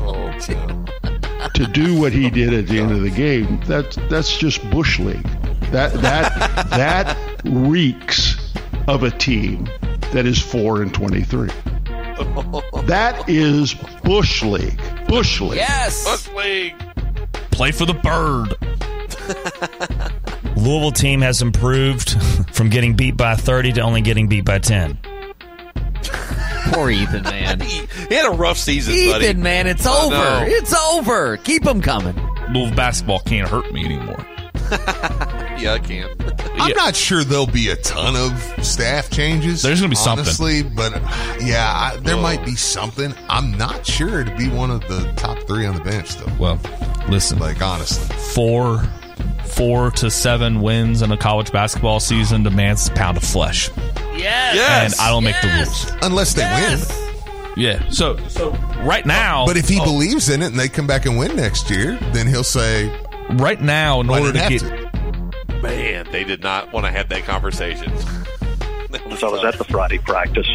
[0.00, 0.86] Oh, Tim.
[1.54, 4.98] to do what he did at the end of the game, that's that's just bush
[4.98, 5.22] league.
[5.70, 8.36] That that that reeks
[8.88, 9.68] of a team
[10.12, 11.50] that is four and twenty three.
[12.86, 14.80] That is bush league.
[15.08, 15.56] Bush league.
[15.56, 16.04] Yes.
[16.04, 16.74] Bush League.
[17.50, 18.56] Play for the bird.
[20.56, 22.10] Louisville team has improved
[22.54, 24.98] from getting beat by 30 to only getting beat by 10.
[26.72, 27.60] Poor Ethan, man.
[27.72, 29.26] He, he had a rough season, buddy.
[29.26, 30.14] Ethan, man, it's I over.
[30.14, 30.44] know.
[30.46, 31.36] It's over.
[31.38, 32.14] Keep them coming.
[32.52, 34.24] Louisville basketball can't hurt me anymore.
[35.58, 36.08] Yeah, I can.
[36.62, 39.62] I'm not sure there'll be a ton of staff changes.
[39.62, 40.24] There's gonna be something.
[40.24, 40.92] honestly, but
[41.40, 42.20] yeah, I, there Oh.
[42.22, 43.14] might be something.
[43.28, 46.32] I'm not sure to be one of the top three on the bench, though.
[46.38, 46.58] Well,
[47.08, 48.82] listen, Like honestly, four,
[49.46, 53.70] four to seven wins in a college basketball season demands a pound of flesh,
[54.14, 54.54] Yes.
[54.54, 54.92] Yes.
[54.92, 55.92] and I don't make the rules.
[56.02, 56.88] unless they Yes.
[56.88, 56.98] win.
[57.54, 57.82] Yeah.
[57.90, 61.04] So, so right now, But if he oh, believes in it and they come back
[61.04, 62.90] and win next year, then he'll say,
[63.32, 64.81] right now, in order to get to."
[65.62, 67.96] Man, they did not want to have that conversation.
[69.16, 70.46] So I was at the Friday practice.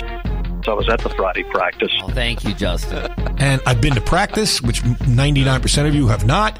[0.66, 1.92] So I was at the Friday practice.
[2.04, 3.12] Oh, thank you, Justin.
[3.40, 6.58] And I've been to practice, which 99% of you have not.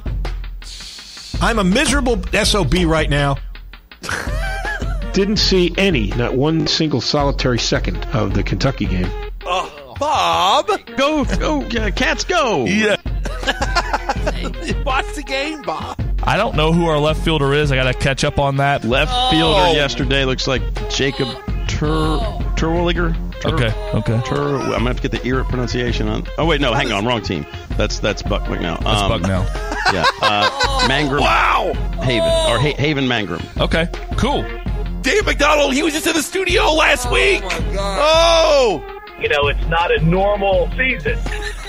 [1.42, 3.38] I'm a miserable SOB right now.
[5.14, 9.10] Didn't see any, not one single solitary second of the Kentucky game.
[9.44, 12.66] Oh, Bob, Go, go, uh, cats, go!
[12.66, 12.96] yeah.
[14.86, 15.97] watch the game, Bob.
[16.28, 17.72] I don't know who our left fielder is.
[17.72, 18.84] I got to catch up on that.
[18.84, 21.30] Left fielder yesterday looks like Jacob
[21.68, 22.18] Tur
[22.56, 23.14] Terwilliger.
[23.14, 24.20] Tur- Okay, okay.
[24.26, 26.26] Tur- I'm gonna have to get the ear pronunciation on.
[26.40, 27.46] Oh wait, no, hang on, wrong team.
[27.78, 28.80] That's that's Buck McNeil.
[28.84, 29.44] That's Um, Bucknell.
[29.94, 30.50] Yeah, uh,
[30.90, 31.22] Mangrum.
[31.22, 31.72] Wow.
[32.02, 33.42] Haven or ha- Haven Mangrum.
[33.62, 33.88] Okay,
[34.18, 34.42] cool.
[35.02, 37.42] Dave McDonald, he was just in the studio last week.
[37.46, 38.84] Oh,
[39.20, 41.18] you know, it's not a normal season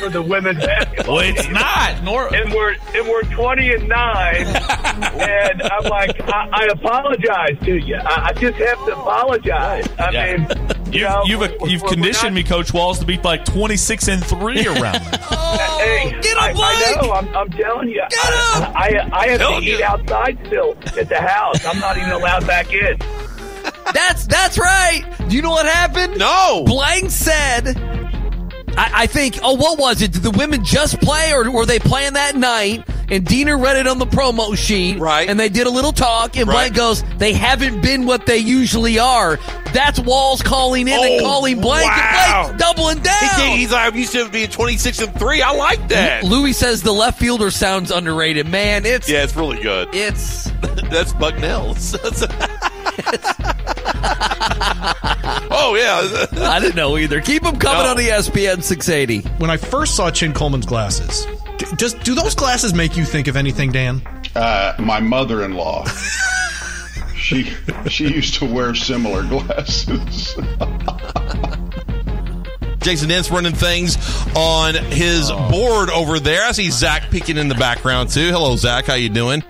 [0.00, 1.16] for the women's basketball.
[1.16, 1.54] Well, it's team.
[1.54, 2.02] not.
[2.04, 7.76] Nor- and we're and we're twenty and nine, and I'm like, I, I apologize to
[7.76, 7.96] you.
[7.96, 9.88] I, I just have to apologize.
[9.98, 10.36] I Yeah.
[10.36, 13.76] mean, you know, You've we're- you've we're conditioned me, Coach Walz, to be like twenty
[13.76, 15.00] six and three around.
[15.00, 15.18] me.
[15.48, 17.12] Hey, I, I know.
[17.12, 18.02] I'm, I'm telling you.
[18.02, 21.64] I, I, I have Telling to eat outside still at the house.
[21.64, 22.98] I'm not even allowed back in.
[23.92, 25.02] That's that's right.
[25.28, 26.18] Do you know what happened?
[26.18, 26.64] No.
[26.66, 27.76] Blank said.
[28.76, 29.38] I, I think.
[29.42, 30.12] Oh, what was it?
[30.12, 32.84] Did the women just play, or were they playing that night?
[33.10, 35.28] And Deener read it on the promo sheet, right?
[35.28, 38.98] And they did a little talk, and Blank goes, "They haven't been what they usually
[38.98, 39.38] are."
[39.72, 42.48] That's Walz calling in and Oh, calling Blank, wow.
[42.50, 43.40] and Blank doubling down.
[43.50, 45.42] He he's like, I'm used to being 26 and three.
[45.42, 46.24] I like that.
[46.24, 48.46] Louis says the left fielder sounds underrated.
[48.48, 49.88] Man, it's Yeah, it's really good.
[49.92, 50.44] It's
[50.90, 51.74] that's Bucknell.
[55.50, 57.20] oh yeah, I didn't know either.
[57.20, 57.90] Keep them coming No.
[57.90, 59.20] on the SPN 680.
[59.38, 61.26] When I first saw Chin Coleman's glasses,
[61.58, 64.02] d- just do those glasses make you think of anything, Dan?
[64.34, 65.84] Uh, my mother-in-law.
[67.16, 67.44] she
[67.88, 70.36] she used to wear similar glasses.
[72.80, 73.96] Jason Dent's running things
[74.36, 76.44] on his board over there.
[76.44, 78.30] I see Zach peeking in the background too.
[78.30, 78.86] Hello, Zach.
[78.86, 79.42] How you doing?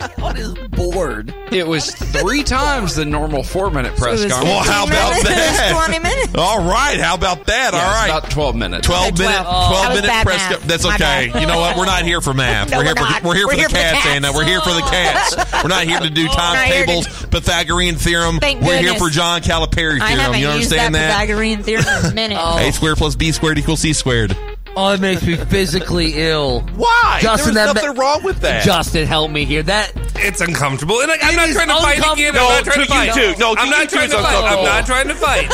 [0.22, 1.34] on his board.
[1.52, 4.44] It was three times the normal four minute press conference.
[4.44, 5.72] Well, how about that?
[5.86, 6.34] 20 minutes.
[6.36, 6.98] All right.
[6.98, 7.72] How about that?
[7.72, 8.18] Yeah, All it's right.
[8.18, 8.86] about 12 minutes.
[8.86, 9.82] 12 minute, 12 12.
[9.82, 10.50] That minute press.
[10.50, 10.60] math.
[10.60, 11.30] co- That's My okay.
[11.32, 11.40] bad.
[11.40, 11.76] You know what?
[11.76, 12.70] We're not here for math.
[12.70, 13.22] No, we're here we're for not.
[13.24, 14.06] we're here We're for here the for cats, cats.
[14.16, 14.32] Anna.
[14.32, 15.36] We're here for the cats.
[15.62, 18.38] We're not here to do not here to- timetables, Pythagorean theorem.
[18.40, 20.00] Thank we're here for John Calipari theorem.
[20.00, 21.20] haven't You used understand that that?
[21.20, 22.38] Pythagorean theorem in a minute.
[22.38, 24.36] A squared plus b squared equals c squared.
[24.76, 26.60] Oh, it makes me physically ill.
[26.76, 27.18] Why?
[27.20, 28.62] Justin, There's nothing wrong with that.
[28.64, 29.62] Justin, help me here.
[29.62, 32.34] That It's uncomfortable, and like, I'm It not trying to fight again.
[32.34, 33.16] No, I'm not trying to to fight.
[33.16, 33.38] you too.
[33.40, 34.44] No, I'm not trying to fight.
[34.44, 35.48] I'm not trying to fight.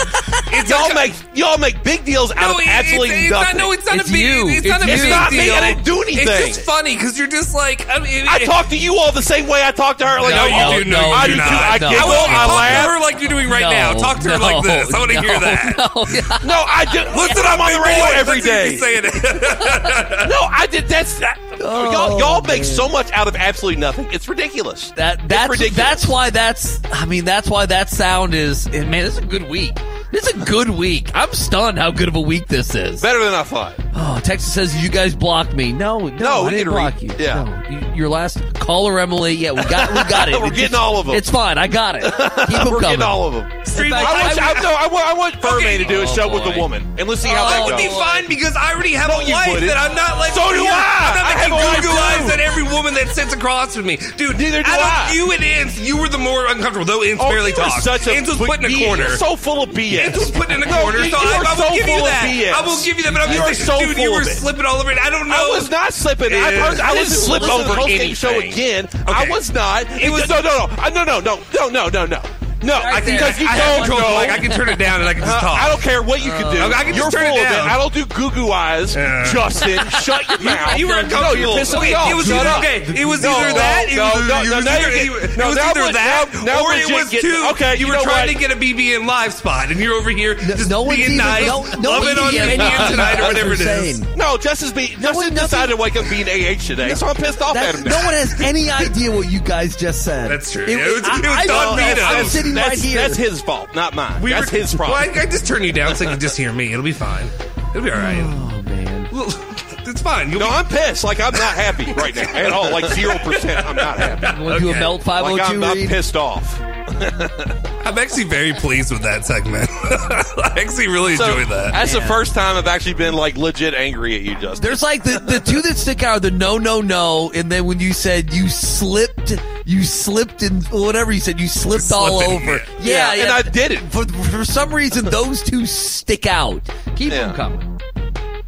[0.52, 3.56] It's y'all make y'all make big deals out No, of absolutely it's, it's nothing.
[3.58, 4.22] Not, no, it's not It's a big.
[4.22, 4.48] you.
[4.48, 5.38] It's, not a It's big not me.
[5.46, 5.54] deal.
[5.54, 6.28] I didn't do anything.
[6.28, 7.86] It's just funny because you're just like.
[7.88, 10.20] I, mean, I it- talk to you all the same way I talk to her.
[10.20, 10.90] Like, No, oh, you do.
[10.90, 11.44] No, I do do too.
[11.50, 11.62] not.
[11.62, 11.90] I No.
[11.90, 12.08] giggle.
[12.08, 13.92] Well, I talk to her like you're doing right now.
[13.94, 14.92] Talk to her like this.
[14.94, 15.74] I want to hear that.
[16.46, 17.44] No, I just listen.
[17.46, 18.70] I'm on the radio boy, every that's what day.
[18.70, 20.28] you're saying it.
[20.30, 20.86] No, I did.
[20.88, 21.18] That's
[21.66, 22.12] that, y'all.
[22.14, 24.06] Oh, y'all make so much out of absolutely nothing.
[24.12, 24.90] It's ridiculous.
[24.92, 25.76] That that's ridiculous.
[25.76, 26.80] that's why that's.
[26.92, 28.68] I mean, that's why that sound is.
[28.68, 29.76] Man, this is a good week.
[30.12, 31.10] This is a good week.
[31.14, 33.02] I'm stunned how good of a week this is.
[33.02, 33.74] better than I thought.
[33.94, 35.72] Oh, Texas says you guys blocked me.
[35.72, 37.10] No, no, No, we I didn't didn't read- block you.
[37.18, 37.64] yeah.
[37.70, 39.32] No, your last caller, Emily.
[39.34, 40.38] Yeah, we got, we got it.
[40.40, 41.14] We're It getting just- all of 'em.
[41.16, 41.58] It's fine.
[41.58, 42.02] I got it.
[42.04, 42.24] Keep them
[42.70, 42.80] We're coming.
[42.80, 43.50] getting all of them.
[43.66, 45.78] Street fact, I want, I I, no, I want, I want Furman Okay.
[45.78, 47.64] to do a Oh, show with a woman, and let's see how Oh, that that
[47.66, 49.66] would be fine because I already have No, a you wife wouldn't.
[49.66, 50.32] that I'm not like.
[50.32, 50.68] So do you.
[50.70, 50.76] I.
[51.10, 53.34] I'm not I like have a you wife, Google eyes at every woman that sits
[53.34, 54.38] across from me, dude.
[54.38, 54.76] Neither do I.
[54.76, 55.12] don't- I.
[55.14, 56.84] You and Ince, you were the more uncomfortable.
[56.86, 57.82] Though Ince Oh, barely you are talked.
[57.82, 59.16] such a Ince was put in a corner.
[59.16, 59.95] So full of BS.
[60.04, 62.24] Ince was put in the corner, so I, I will so give full you that.
[62.28, 62.52] BS.
[62.52, 63.12] I will give you that.
[63.12, 64.98] But I'm You just saying, so dude, you were slipping all over it.
[64.98, 65.34] I don't know.
[65.34, 66.32] I was not slipping.
[66.32, 66.68] I, Yeah.
[66.70, 68.88] heard, I didn't slip over the show again.
[69.06, 69.86] I was not.
[69.90, 72.22] It was- no, no, no, no, no, no, no, no, no,
[72.62, 72.66] no.
[72.68, 74.00] No, I can, because you I, I don't have control.
[74.00, 74.14] know.
[74.16, 75.58] Like I can turn it down and I can just Uh, talk.
[75.60, 76.60] I don't care what you can do.
[76.62, 77.54] Okay, I can You're just turn full it of it.
[77.56, 77.68] down.
[77.68, 78.94] I don't do goo goo eyes.
[78.96, 79.24] Yeah.
[79.32, 80.78] Justin, shut your You, mouth.
[80.78, 81.40] you were No, uncomfortable.
[81.54, 82.10] you're pissing me off.
[82.10, 82.58] It was either up.
[82.58, 82.82] okay.
[83.00, 83.84] It was No, either no, that.
[83.88, 84.90] It no, was, no, it no, was now either, you're
[85.20, 87.08] getting- it no, was now either we're- that, now- now or we're it just was
[87.10, 87.48] getting- two.
[87.52, 88.32] okay, you you were know trying what?
[88.32, 91.26] to get a BBN live spot, and you're over here just no one's being even-
[91.26, 92.58] nice, no- no loving on idiot.
[92.58, 93.98] Minion tonight or whatever it That's is.
[94.00, 94.16] insane.
[94.16, 97.54] No, Justin's be, Justin decided to wake up being AH today, so I'm pissed off
[97.54, 97.84] That- at him.
[97.84, 100.30] no one has any idea what you guys just said.
[100.30, 100.64] That's true.
[100.64, 101.94] It, Yeah, it was- I, it was I Don don't know.
[101.94, 102.02] Vito.
[102.06, 102.96] I'm sitting that's, right here.
[103.00, 104.22] That's his fault, not mine.
[104.22, 104.98] We that's were- his problem.
[105.00, 106.72] Well, I, I just turn you down so you can just hear me.
[106.72, 107.26] It'll be fine.
[107.70, 108.18] It'll be all right.
[108.22, 109.08] oh man.
[109.88, 110.30] It's fine.
[110.32, 111.04] You'll No, be- I'm pissed.
[111.04, 112.72] Like I'm not happy right now at all.
[112.72, 113.64] Like zero percent.
[113.64, 114.42] I'm not happy.
[114.42, 114.80] Want to do a Okay.
[114.80, 116.60] Melt Like 502 I'm, I'm oh pissed off.
[116.88, 119.68] I'm actually very pleased with that segment.
[119.72, 121.72] I actually really So, enjoyed that.
[121.72, 124.62] That's the first time I've actually been like legit angry at you, Justin.
[124.66, 127.64] There's like the, the two that stick out are the no, no, no, and then
[127.64, 132.36] when you said you slipped, you slipped and whatever you said, you slipped all Slipping,
[132.48, 132.56] over.
[132.80, 133.14] yeah.
[133.14, 133.78] Yeah, and I did it.
[133.92, 136.62] For, for some reason, those two stick out.
[136.96, 137.32] Keep Yeah.
[137.32, 137.80] them coming.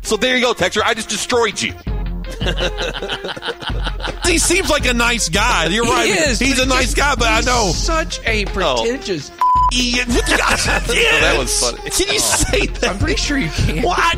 [0.02, 0.82] So there you go, Texture.
[0.84, 1.74] I just destroyed you.
[4.26, 5.66] He seems like a nice guy.
[5.66, 6.08] You're He right.
[6.10, 7.72] is, He's a nice just- guy, but I know.
[7.72, 9.30] Such a pretentious.
[9.74, 10.06] Ian.
[10.40, 11.90] Oh, that was funny.
[11.90, 12.90] Can you say that?
[12.90, 13.84] I'm pretty sure you can't.
[13.84, 14.14] Well, I,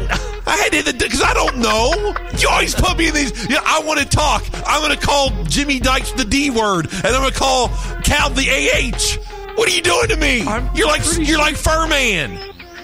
[0.46, 2.14] I had to because I don't know.
[2.38, 3.48] You always put me in these.
[3.48, 4.44] Yeah, I want to talk.
[4.66, 7.68] I'm going to call Jimmy Dykes the D word, and I'm going to call
[8.04, 9.54] Cal the AH.
[9.56, 10.38] What are you doing to me?
[10.74, 12.32] you're like you're like Furman.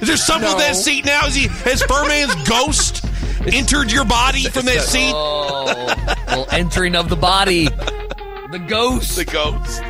[0.01, 0.65] Is there something with No.
[0.67, 1.27] that seat now?
[1.27, 3.05] Is he has Furman's ghost
[3.53, 5.13] entered your body from that seat?
[5.15, 7.69] Oh, well, entering of the body.
[8.51, 9.17] The ghost.
[9.17, 9.83] The ghost.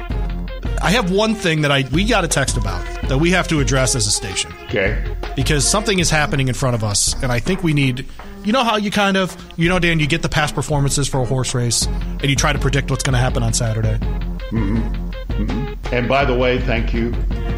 [0.83, 3.61] I have one thing that I we got a text about that we have to
[3.61, 4.53] address as a station.
[4.65, 5.03] Okay.
[5.35, 8.07] Because something is happening in front of us, and I think we need.
[8.45, 11.21] You know how you kind of, you know, Dan, you get the past performances for
[11.21, 13.99] a horse race, and you try to predict what's going to happen on Saturday.
[14.51, 15.75] Mm-hmm.
[15.93, 17.11] And by the way, thank you.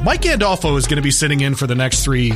[0.02, 2.32] Mike Gandolfo is going to be sitting in for the next three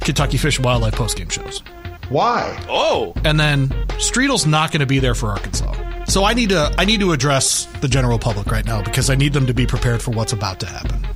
[0.00, 1.62] Kentucky Fish and Wildlife postgame shows.
[2.08, 2.58] Why?
[2.68, 3.12] Oh.
[3.24, 5.72] And then Streeble's not going to be there for Arkansas.
[6.06, 9.14] So I need to I need to address the general public right now because I
[9.14, 11.06] need them to be prepared for what's about to happen.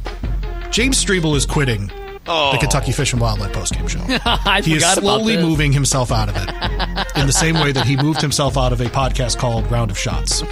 [0.70, 1.90] James Streeble is quitting
[2.31, 2.53] Oh.
[2.53, 4.01] the Kentucky Fish and Wildlife postgame show.
[4.51, 6.48] I he is slowly moving himself out of it
[7.18, 9.98] in the same way that he moved himself out of a podcast called Round of
[9.98, 10.42] Shots.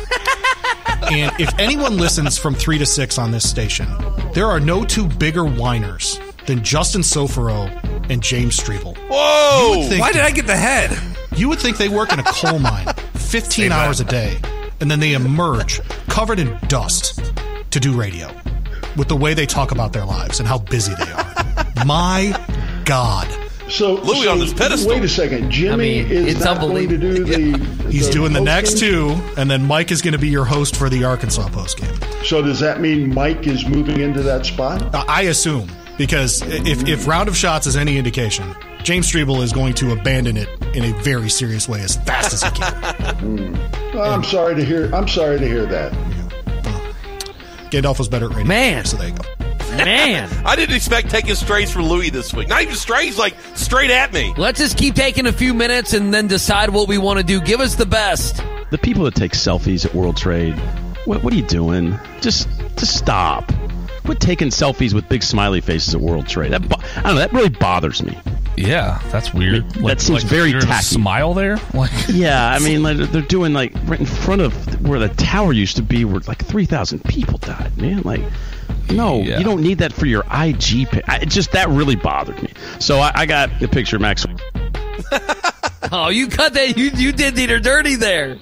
[1.10, 3.86] and if anyone listens from 3 to 6 on this station,
[4.32, 7.68] there are no two bigger whiners than Justin Sofero
[8.10, 8.96] and James Streeble.
[9.10, 9.86] Whoa!
[9.88, 10.96] Think- Why did I get the head?
[11.36, 14.38] You would think they work in a coal mine 15 hours a day,
[14.80, 17.20] and then they emerge covered in dust
[17.70, 18.30] to do radio
[18.96, 21.34] with the way they talk about their lives and how busy they are.
[21.86, 22.32] My
[22.86, 23.28] God.
[23.68, 24.90] So Louis so on this pedestal.
[24.92, 27.58] Wait a second, Jimmy I mean, is it's not going to do the.
[27.90, 28.44] He's the doing the postgame?
[28.44, 32.24] next two, and then Mike is going to be your host for the Arkansas postgame.
[32.24, 34.94] So does that mean Mike is moving into that spot?
[34.94, 39.52] I I assume, because if, if Round of Shots is any indication, James Streeble is
[39.52, 43.70] going to abandon it in a very serious way as fast as he can.
[43.96, 44.94] Well, I'm sorry to hear.
[44.94, 45.90] I'm sorry to hear that.
[47.70, 48.46] Gandolfo's better at radio.
[48.46, 48.84] Man.
[48.84, 49.22] So there you go.
[49.76, 50.28] Man.
[50.46, 52.48] I didn't expect taking strays from Louis this week.
[52.48, 54.34] Not even strays, like straight at me.
[54.36, 57.40] Let's just keep taking a few minutes and then decide what we want to do.
[57.40, 58.42] Give us the best.
[58.70, 60.54] The people that take selfies at World Trade,
[61.06, 61.98] what, what are you doing?
[62.20, 63.50] Just, just stop.
[64.06, 66.52] Quit taking selfies with big smiley faces at World Trade.
[66.52, 67.14] That, bo- I don't know.
[67.16, 68.18] That really bothers me.
[68.56, 69.68] Yeah, that's weird.
[69.72, 70.84] That seems very you're gonna tacky.
[70.86, 74.54] Smile there, like Yeah, I mean, like, they're doing like right in front of
[74.88, 77.76] where the tower used to be, where like three thousand people died.
[77.76, 78.22] Man, like,
[78.90, 79.36] no, Yeah.
[79.38, 80.88] you don't need that for your IG.
[80.88, 81.06] Pic.
[81.06, 82.50] I, it just that really bothered me.
[82.78, 84.24] So I, I got the picture, Max.
[85.92, 86.76] Oh, you cut that.
[86.76, 88.38] You you did Dieter dirty there.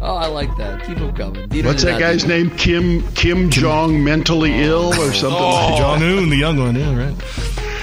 [0.00, 0.84] Oh, I like that.
[0.84, 1.48] Keep them coming.
[1.48, 2.50] Dieter What's that guy's do- name?
[2.56, 5.68] Kim Kim Jong mentally ill or something like oh.
[5.70, 5.78] that.
[5.78, 7.14] Jong Un, the young one, yeah, right.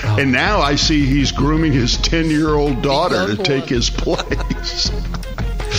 [0.05, 0.17] Oh.
[0.19, 4.91] And now I see he's grooming his ten year old daughter to take his place.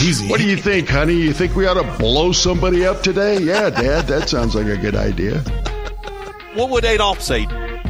[0.03, 0.29] Easy.
[0.29, 1.15] What do you think, honey?
[1.15, 3.39] You think we ought to blow somebody up today?
[3.41, 5.39] Yeah, Dad, that sounds like a good idea.
[6.55, 7.45] What would Adolf say?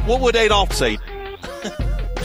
[0.05, 0.99] What would Adolf say?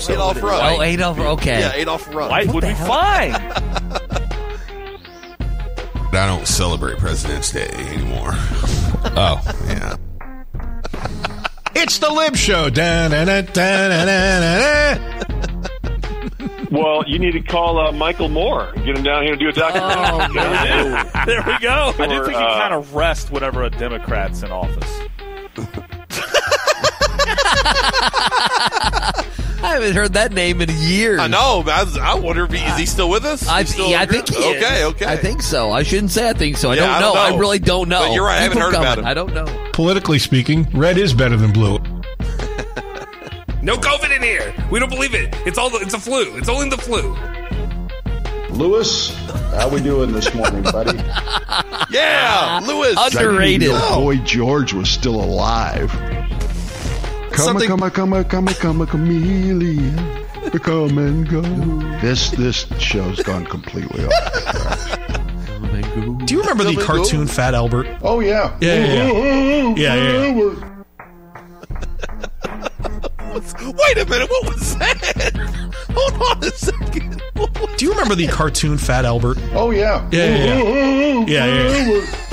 [0.09, 0.79] Adolph Rupp.
[0.79, 1.19] Oh, Adolf.
[1.19, 1.61] Okay.
[1.61, 2.31] Yeah, Adolph Rupp.
[2.31, 3.33] White would be fine.
[6.13, 8.31] I don't celebrate President's Day anymore.
[9.17, 9.97] oh Yeah.
[11.75, 12.69] It's the Lib Show.
[16.71, 19.53] Well, you need to call uh, Michael Moore get him down here to do a
[19.53, 20.35] documentary.
[21.27, 21.95] there we go.
[21.99, 25.01] I do Or, think you uh, kind of rest whenever a Democrat's in office.
[29.63, 31.21] I haven't heard that name in years.
[31.21, 31.63] I know.
[31.65, 33.47] but I, was- I wonder if he, is he still with us?
[33.47, 34.63] I, still yeah, I think he is.
[34.63, 35.07] Okay, okay.
[35.07, 35.71] I think so.
[35.71, 36.71] I shouldn't say I think so.
[36.71, 37.07] I, Yeah, don't, I know.
[37.15, 37.37] don't know.
[37.37, 38.01] I really don't know.
[38.01, 38.39] But you're right.
[38.39, 39.05] I haven't them heard about coming.
[39.05, 39.11] him.
[39.11, 39.71] I don't know.
[39.73, 41.79] Politically speaking, red is better than blue.
[43.63, 44.55] No COVID in here.
[44.71, 45.37] We don't believe it.
[45.47, 45.69] It's all.
[45.75, 46.35] It's a flu.
[46.39, 47.15] It's only the flu.
[48.57, 49.15] Lewis,
[49.55, 50.99] how we doing this morning, buddy?
[51.91, 52.97] Yeah, Lewis.
[52.97, 53.71] I didn't Underrated.
[53.93, 55.93] Boy George was still alive.
[57.41, 60.27] Come, Something- come, come, come, come, chameleon.
[60.63, 61.41] Come and go.
[62.03, 64.99] This this show's gone completely off.
[66.27, 67.87] Do you remember the cartoon Fat Albert?
[68.03, 69.75] Oh yeah, Yeah, yeah, yeah.
[69.75, 70.55] Yeah, yeah, yeah.
[73.73, 74.29] Wait a minute.
[74.31, 75.33] What was that?
[75.95, 77.23] Hold on a second.
[77.79, 79.39] Do you remember the cartoon Fat Albert?
[79.55, 81.25] Oh yeah, Yeah, yeah, yeah.
[81.27, 82.30] Yeah, yeah,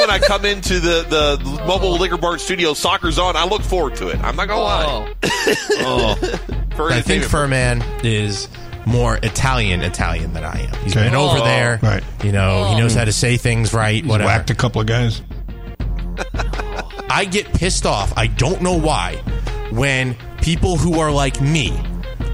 [0.00, 3.36] When I come into the, the mobile liquor bar studio, soccer's on.
[3.36, 4.18] I look forward to it.
[4.22, 4.84] I'm not gonna lie.
[4.88, 5.14] Oh.
[5.80, 6.14] oh.
[6.76, 8.48] For I think entertainment Furman is
[8.86, 10.74] more Italian Italian than I am.
[10.84, 11.06] He's Okay.
[11.06, 11.44] been over Oh.
[11.44, 11.78] there.
[11.82, 12.02] Right.
[12.22, 13.00] You know, he knows oh.
[13.00, 13.96] how to say things right.
[14.02, 14.28] He's whatever.
[14.28, 15.20] whacked a couple of guys.
[17.10, 18.12] I get pissed off.
[18.16, 19.16] I don't know why.
[19.70, 21.78] When people who are like me,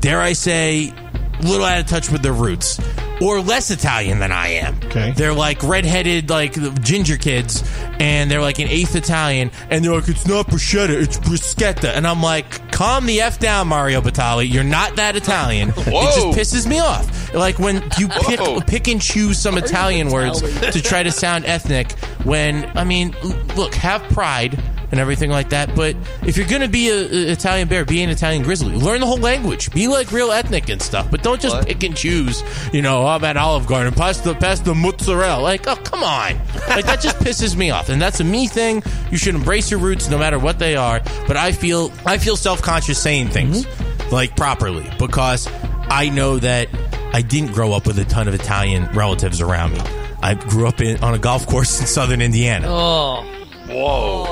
[0.01, 0.93] dare I say,
[1.39, 2.79] a little out of touch with their roots,
[3.21, 4.77] or less Italian than I am.
[4.85, 5.13] Okay.
[5.17, 7.63] They're like redheaded, like ginger kids,
[7.99, 11.89] and they're like an eighth Italian, and they're like, it's not bruschetta, it's bruschetta.
[11.89, 14.51] And I'm like, calm the F down, Mario Batali.
[14.51, 15.73] You're not that Italian.
[15.87, 17.33] It just pisses me off.
[17.35, 21.93] Like when you pick, pick and choose some Italian words to try to sound ethnic,
[22.25, 23.15] when, I mean,
[23.57, 24.61] look, have pride
[24.95, 25.75] and everything like that.
[25.75, 28.77] But if you're going to be an Italian bear, be an Italian grizzly.
[28.77, 29.73] Learn the whole language.
[29.73, 31.11] Be like real ethnic and stuff.
[31.11, 32.45] But don't just pick and choose.
[32.73, 33.93] You know, oh, I'm at Olive Garden.
[33.93, 35.43] Pass the mozzarella.
[35.43, 36.39] Like, oh come on.
[36.69, 37.89] Like that just pisses me off.
[37.89, 38.85] And that's a me thing.
[39.11, 41.01] You should embrace your roots no matter what they are.
[41.27, 44.15] But I feel I feel self conscious saying things mm-hmm.
[44.15, 45.49] like properly because
[45.91, 46.69] I know that
[47.13, 49.81] I didn't grow up with a ton of Italian relatives around me.
[50.23, 52.69] I grew up in, on a golf course in southern Indiana.
[52.69, 53.34] Oh.
[53.67, 54.25] Whoa.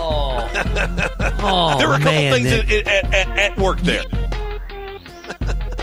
[1.44, 4.04] Oh, there were a couple oh, man, things at, at, at, at work there.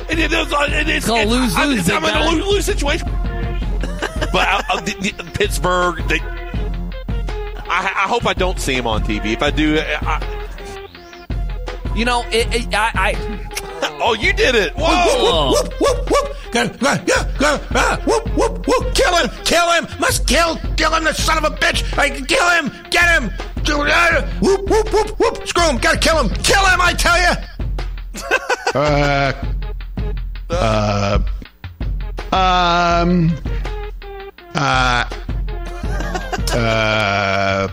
[0.10, 2.66] and it is, uh, and it's, Call it's, lose-lose, I'm, I'm in a lose lose
[2.66, 3.08] situation.
[3.10, 9.04] but I, I, the- the- Pittsburgh, they, I, I hope I don't see him on
[9.04, 9.34] TV.
[9.34, 10.22] If I do, I,
[11.96, 13.98] You know, it, it, I, I.
[14.02, 14.74] oh, you did it!
[14.78, 15.52] Whoa!
[15.52, 16.29] Whoop, whoop, whoop.
[16.52, 18.94] Go, go, yeah, go, ah, whoop, whoop, whoop.
[18.96, 19.88] Kill him, kill him.
[20.00, 21.84] Must kill, kill him, the son of a bitch.
[21.98, 23.32] I can kill him, get him.
[23.72, 25.48] Ah, Whoop, whoop, whoop, whoop.
[25.48, 26.30] Screw him, gotta kill him.
[26.42, 27.36] Kill him, I tell you.
[28.76, 29.34] Uh,
[30.52, 31.20] uh,
[32.32, 33.32] um,
[34.54, 35.06] uh,
[36.54, 37.68] uh,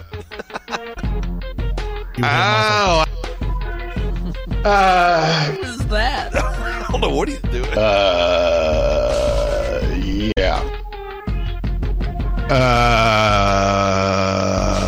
[2.22, 3.04] ow,
[4.64, 6.55] uh, What is that?
[6.96, 7.70] I don't know what he's doing.
[7.76, 8.72] uh,
[10.38, 10.62] yeah.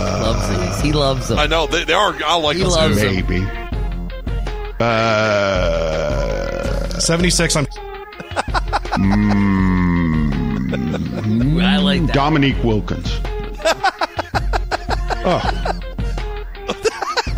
[0.09, 0.81] Uh, loves these.
[0.81, 1.39] He loves them.
[1.39, 2.17] I know they, they are.
[2.25, 3.15] I like He those loves them.
[3.15, 3.47] maybe.
[4.81, 5.69] Uh,
[6.99, 7.67] 76 on.
[11.27, 12.15] mm, I like that.
[12.15, 13.11] Dominique Wilkins.
[15.27, 15.43] oh.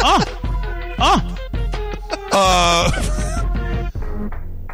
[0.04, 0.24] oh.
[1.00, 1.37] oh.
[2.33, 3.19] Uh,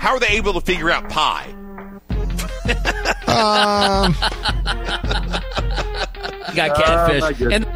[0.07, 1.47] how are they able to figure out pie?
[3.27, 4.15] Um,
[6.49, 7.21] You got Uh, catfish.
[7.23, 7.53] not good.
[7.53, 7.67] and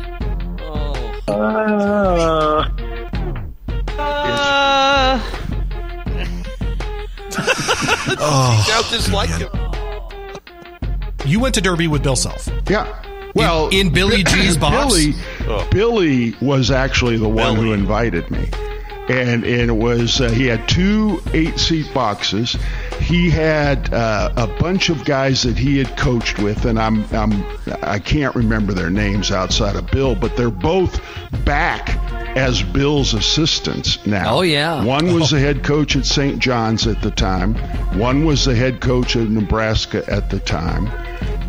[3.98, 5.18] Uh,
[8.20, 8.64] oh.
[8.68, 9.48] Sounds just like him.
[11.26, 12.48] You went to Derby with Bill Self.
[12.68, 12.86] Yeah.
[13.34, 14.92] Well, In- in Billy G's box?
[14.94, 15.14] Billy,
[15.48, 15.66] Oh.
[15.70, 18.48] Billy was actually the one who invited me,
[19.10, 22.56] and and it was uh, he had two eight seat boxes.
[23.00, 27.44] He had uh, a bunch of guys that he had coached with, and I'm I'm
[27.82, 31.00] I can't remember their names outside of Bill, but they're both
[31.44, 31.90] back
[32.36, 34.36] as Bill's assistants now.
[34.36, 34.84] Oh, yeah.
[34.84, 36.38] One was the head coach at St.
[36.38, 37.54] John's at the time.
[37.98, 40.86] One was the head coach at Nebraska at the time.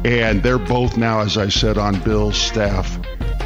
[0.04, 3.00] And they're both now, as I said, on Bill's staff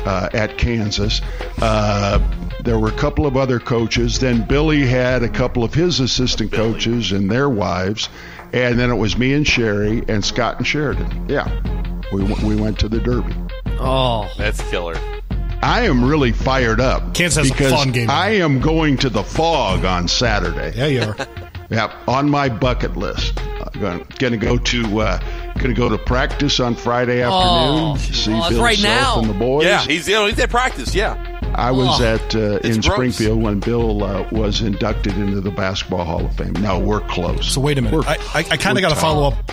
[0.06, 1.22] uh, at Kansas.
[1.62, 2.20] Uh,
[2.66, 4.20] there were a couple of other coaches.
[4.20, 8.10] Then Billy had a couple of his assistant coaches and their wives.
[8.54, 11.30] And then it was me and Sherry and Scott and Sheridan.
[11.30, 11.48] Yeah.
[12.12, 13.34] We, w- we went to the Derby.
[13.80, 14.96] oh, That's killer.
[15.62, 17.14] I am really fired up.
[17.16, 18.10] Kansas has a fun game.
[18.10, 20.74] I am going to the fog on Saturday.
[20.78, 21.28] Yeah, you are.
[21.72, 23.40] Yep, on my bucket list.
[23.42, 25.18] I'm going, going to go to uh,
[25.56, 27.94] going to go to practice on Friday afternoon.
[27.94, 29.22] Oh, see well, Bill right Self now.
[29.22, 29.66] and the boys.
[29.66, 30.94] Yeah, he's you know he's at practice.
[30.94, 32.86] Yeah, I was Oh, at uh, in gross.
[32.86, 36.54] Springfield when Bill uh, was inducted into the Basketball Hall of Fame.
[36.54, 37.52] No, we're close.
[37.54, 37.96] So wait a minute.
[37.96, 39.52] We're- I, I, I kind of got to follow up.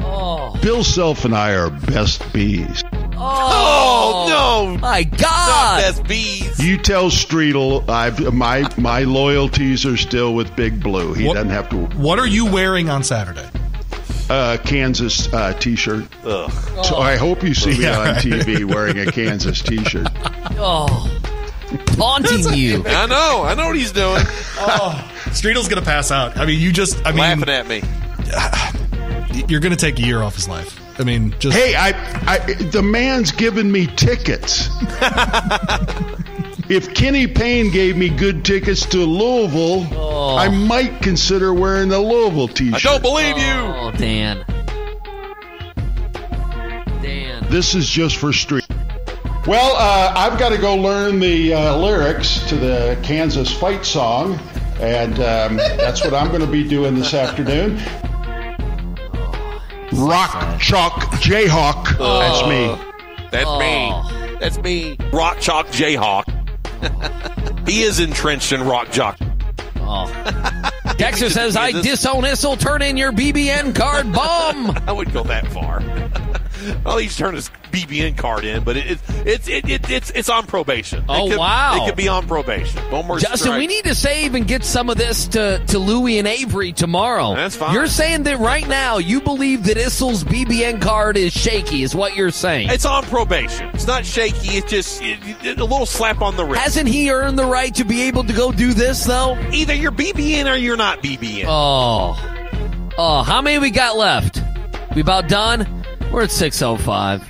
[0.00, 2.82] oh, Bill Self and I are best bees.
[3.16, 4.78] Oh, no.
[4.78, 5.80] My not God.
[5.80, 6.58] best bees.
[6.64, 11.12] You tell Streeble I've my my loyalties are still with Big Blue.
[11.14, 13.46] He What- doesn't have to What are you wearing on Saturday?
[14.30, 16.04] Uh, Kansas uh, T-shirt.
[16.24, 16.50] Ugh.
[16.84, 18.16] So I hope you see me Yeah, on right.
[18.24, 20.08] TV wearing a Kansas T-shirt.
[20.56, 21.10] Oh,
[21.86, 22.84] taunting you.
[22.86, 23.42] I know.
[23.44, 24.22] I know what he's doing.
[24.56, 26.36] Oh, Streeble's going to pass out.
[26.38, 27.82] I mean, you just, I mean, Laughing at me.
[29.48, 30.80] you're going to take a year off his life.
[31.00, 31.56] I mean, just.
[31.56, 31.88] Hey, I,
[32.26, 34.68] I the man's giving me tickets.
[36.68, 39.86] if Kenny Payne gave me good tickets to Louisville,
[40.38, 42.74] I might consider wearing the Louisville t-shirt.
[42.74, 43.44] I don't believe you.
[43.44, 44.44] Oh, Dan.
[47.02, 47.46] Dan.
[47.50, 48.66] This is just for street.
[49.46, 54.38] Well, uh, I've got to go learn the uh, lyrics to the Kansas fight song,
[54.80, 57.76] and um, that's what I'm going to be doing this afternoon.
[59.92, 61.98] Rock Chalk Jayhawk.
[61.98, 63.28] That's me.
[63.30, 63.58] That's Oh.
[63.58, 64.36] me.
[64.40, 64.96] That's me.
[65.12, 66.24] Rock Chalk Jayhawk.
[67.66, 69.18] He is entrenched in Rock Chalk.
[69.76, 70.70] Oh.
[70.98, 72.56] Dexter says, I disown Issel.
[72.56, 74.70] Turn in your BBN card bomb.
[74.86, 75.80] I wouldn't go that far.
[76.84, 80.46] well, he's turned his BBN card in, but it, it's it, it, it's it's on
[80.46, 81.04] probation.
[81.08, 81.76] Oh, it could, wow.
[81.84, 82.80] It could be on probation.
[82.90, 83.58] One more Justin, strike.
[83.58, 87.34] we need to save and get some of this to, to Louie and Avery tomorrow.
[87.34, 87.74] That's fine.
[87.74, 92.14] You're saying that right now you believe that Issel's BBN card is shaky, is what
[92.16, 92.68] you're saying.
[92.70, 93.70] It's on probation.
[93.74, 94.56] It's not shaky.
[94.58, 96.60] It's just it, it- a little slap on the wrist.
[96.62, 99.36] Hasn't he earned the right to be able to go do this, though?
[99.52, 101.44] Either you're BBN or you're not BBN.
[101.48, 102.16] Oh.
[102.96, 104.40] Oh, how many we got left?
[104.94, 105.83] We about done?
[106.14, 107.28] We're at 605.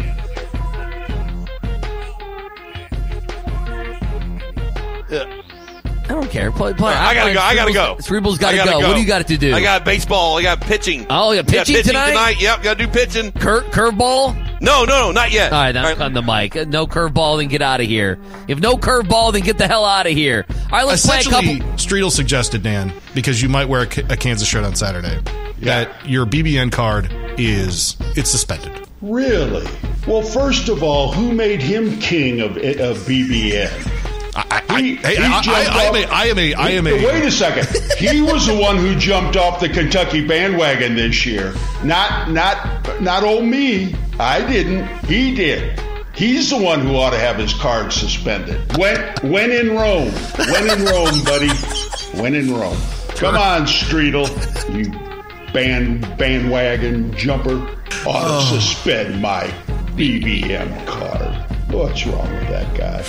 [6.06, 6.52] I don't care.
[6.52, 6.92] Play, play.
[6.92, 7.40] I gotta go.
[7.40, 7.96] I gotta go.
[7.98, 8.88] Streeble's gotta, gotta go.
[8.88, 9.54] What do you got to do?
[9.54, 10.36] I got baseball.
[10.36, 11.06] I got pitching.
[11.08, 12.40] Oh, yeah, We got pitching tonight?
[12.42, 13.32] Yep, got to do pitching.
[13.32, 14.60] Cur- curveball?
[14.60, 15.50] No, no, no, not yet.
[15.52, 16.54] All right, that's on the mic.
[16.68, 18.18] No curveball, then get out of here.
[18.48, 20.44] If no curveball, then get the hell out of here.
[20.64, 21.72] All right, let's play a Essentially, couple.
[21.76, 25.18] Streeble suggested, Dan, because you might wear a, K- a Kansas shirt on Saturday,
[25.60, 28.72] that your BBN card is it's suspended.
[29.00, 29.66] Really?
[30.06, 33.90] Well, first of all, who made him king of, of BBN?
[34.36, 37.30] I, He- hey, he I- am a- I am a- I am a- Wait a
[37.30, 37.68] second.
[37.98, 41.54] He was the one who jumped off the Kentucky bandwagon this year.
[41.84, 43.94] Not, not, not old me.
[44.18, 44.86] I didn't.
[45.06, 45.78] He did.
[46.14, 48.76] He's the one who ought to have his card suspended.
[48.76, 50.10] When, when in Rome.
[50.12, 51.50] When in Rome, buddy.
[52.20, 52.76] When in Rome.
[53.16, 54.28] Come on, Streeble.
[54.74, 54.90] You
[55.54, 57.56] band bandwagon jumper.
[58.04, 59.44] Ought to suspend my
[59.96, 61.72] BBN card.
[61.72, 63.02] What's wrong with that guy?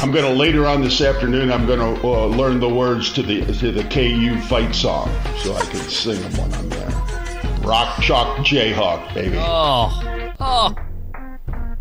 [0.00, 1.50] I'm going to later on this afternoon.
[1.50, 5.54] I'm going to uh, learn the words to the to the KU fight song so
[5.54, 6.88] I can sing them when I'm there.
[7.62, 9.36] Rock chalk Jayhawk, baby.
[9.38, 10.74] Oh, oh,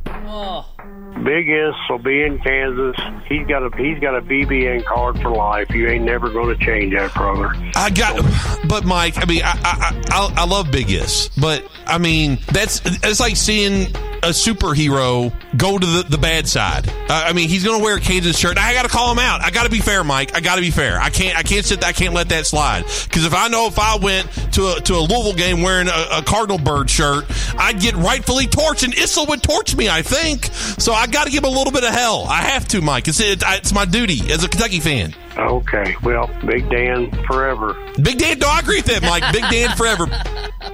[0.08, 0.77] oh.
[1.24, 2.96] Big S will be in Kansas.
[3.28, 5.70] He's got a he's got a BBN card for life.
[5.72, 7.52] You ain't never going to change that, brother.
[7.76, 8.24] I got,
[8.68, 12.82] but Mike, I mean, I I, I, I love Big Is, but I mean, that's
[12.86, 13.88] it's like seeing
[14.24, 16.88] a superhero go to the, the bad side.
[16.88, 18.58] Uh, I mean, he's going to wear a Kansas shirt.
[18.58, 19.42] I got to call him out.
[19.42, 20.36] I got to be fair, Mike.
[20.36, 21.00] I got to be fair.
[21.00, 21.84] I can't I can't sit.
[21.84, 24.94] I can't let that slide because if I know if I went to a, to
[24.96, 27.26] a Louisville game wearing a, a Cardinal bird shirt,
[27.58, 29.90] I'd get rightfully torched, and Issel would torch me.
[29.90, 30.46] I think
[30.78, 30.94] so.
[30.94, 32.26] I got to give a little bit of hell.
[32.28, 33.08] I have to, Mike.
[33.08, 35.14] It's it, it's my duty as a Kentucky fan.
[35.38, 37.76] Okay, well, Big Dan forever.
[38.02, 39.32] Big Dan, no, I agree with that, Mike.
[39.34, 40.08] Big Dan forever.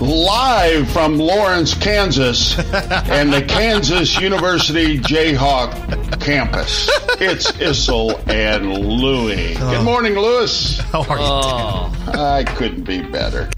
[0.00, 6.90] Live from Lawrence, Kansas, and the Kansas University Jayhawk campus.
[7.18, 9.56] It's Issel and Louie.
[9.58, 9.70] Oh.
[9.70, 10.78] Good morning, Louis.
[10.78, 12.20] How are you?
[12.20, 13.48] I couldn't be better.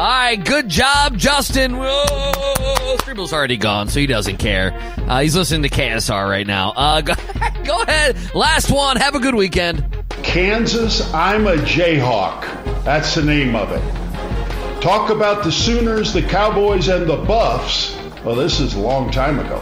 [0.00, 1.76] All right, good job, Justin.
[1.76, 4.72] Whoa, Streeble's already gone, so he doesn't care.
[4.96, 6.72] Uh, he's listening to KSR right now.
[6.74, 7.12] Uh, go,
[7.64, 8.16] go ahead.
[8.34, 8.96] Last one.
[8.96, 9.84] Have a good weekend.
[10.22, 12.40] Kansas, I'm a Jayhawk.
[12.82, 14.80] That's the name of it.
[14.80, 17.94] Talk about the Sooners, the Cowboys, and the Buffs.
[18.24, 19.58] Well, this is a long time ago.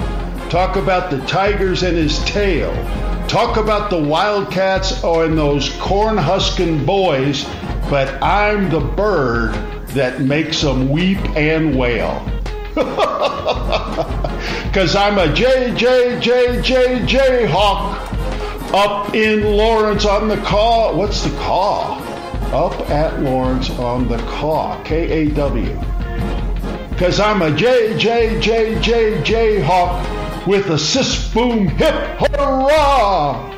[0.51, 2.73] Talk about the Tigers and his tail.
[3.27, 7.43] Talk about the Wildcats and those corn husking boys,
[7.91, 12.25] but I'm the bird that makes them weep and wail.
[14.69, 18.13] Because I'm a J, J, J, J, J Hawk
[18.73, 20.95] up in Lawrence on the Kaw.
[20.95, 21.99] What's the Kaw?
[22.53, 24.81] Up at Lawrence on the Kaw.
[24.85, 25.81] K A W.
[26.91, 33.58] Because I'm a J, J, J, J, J Hawk with a sis boom hip hurrah.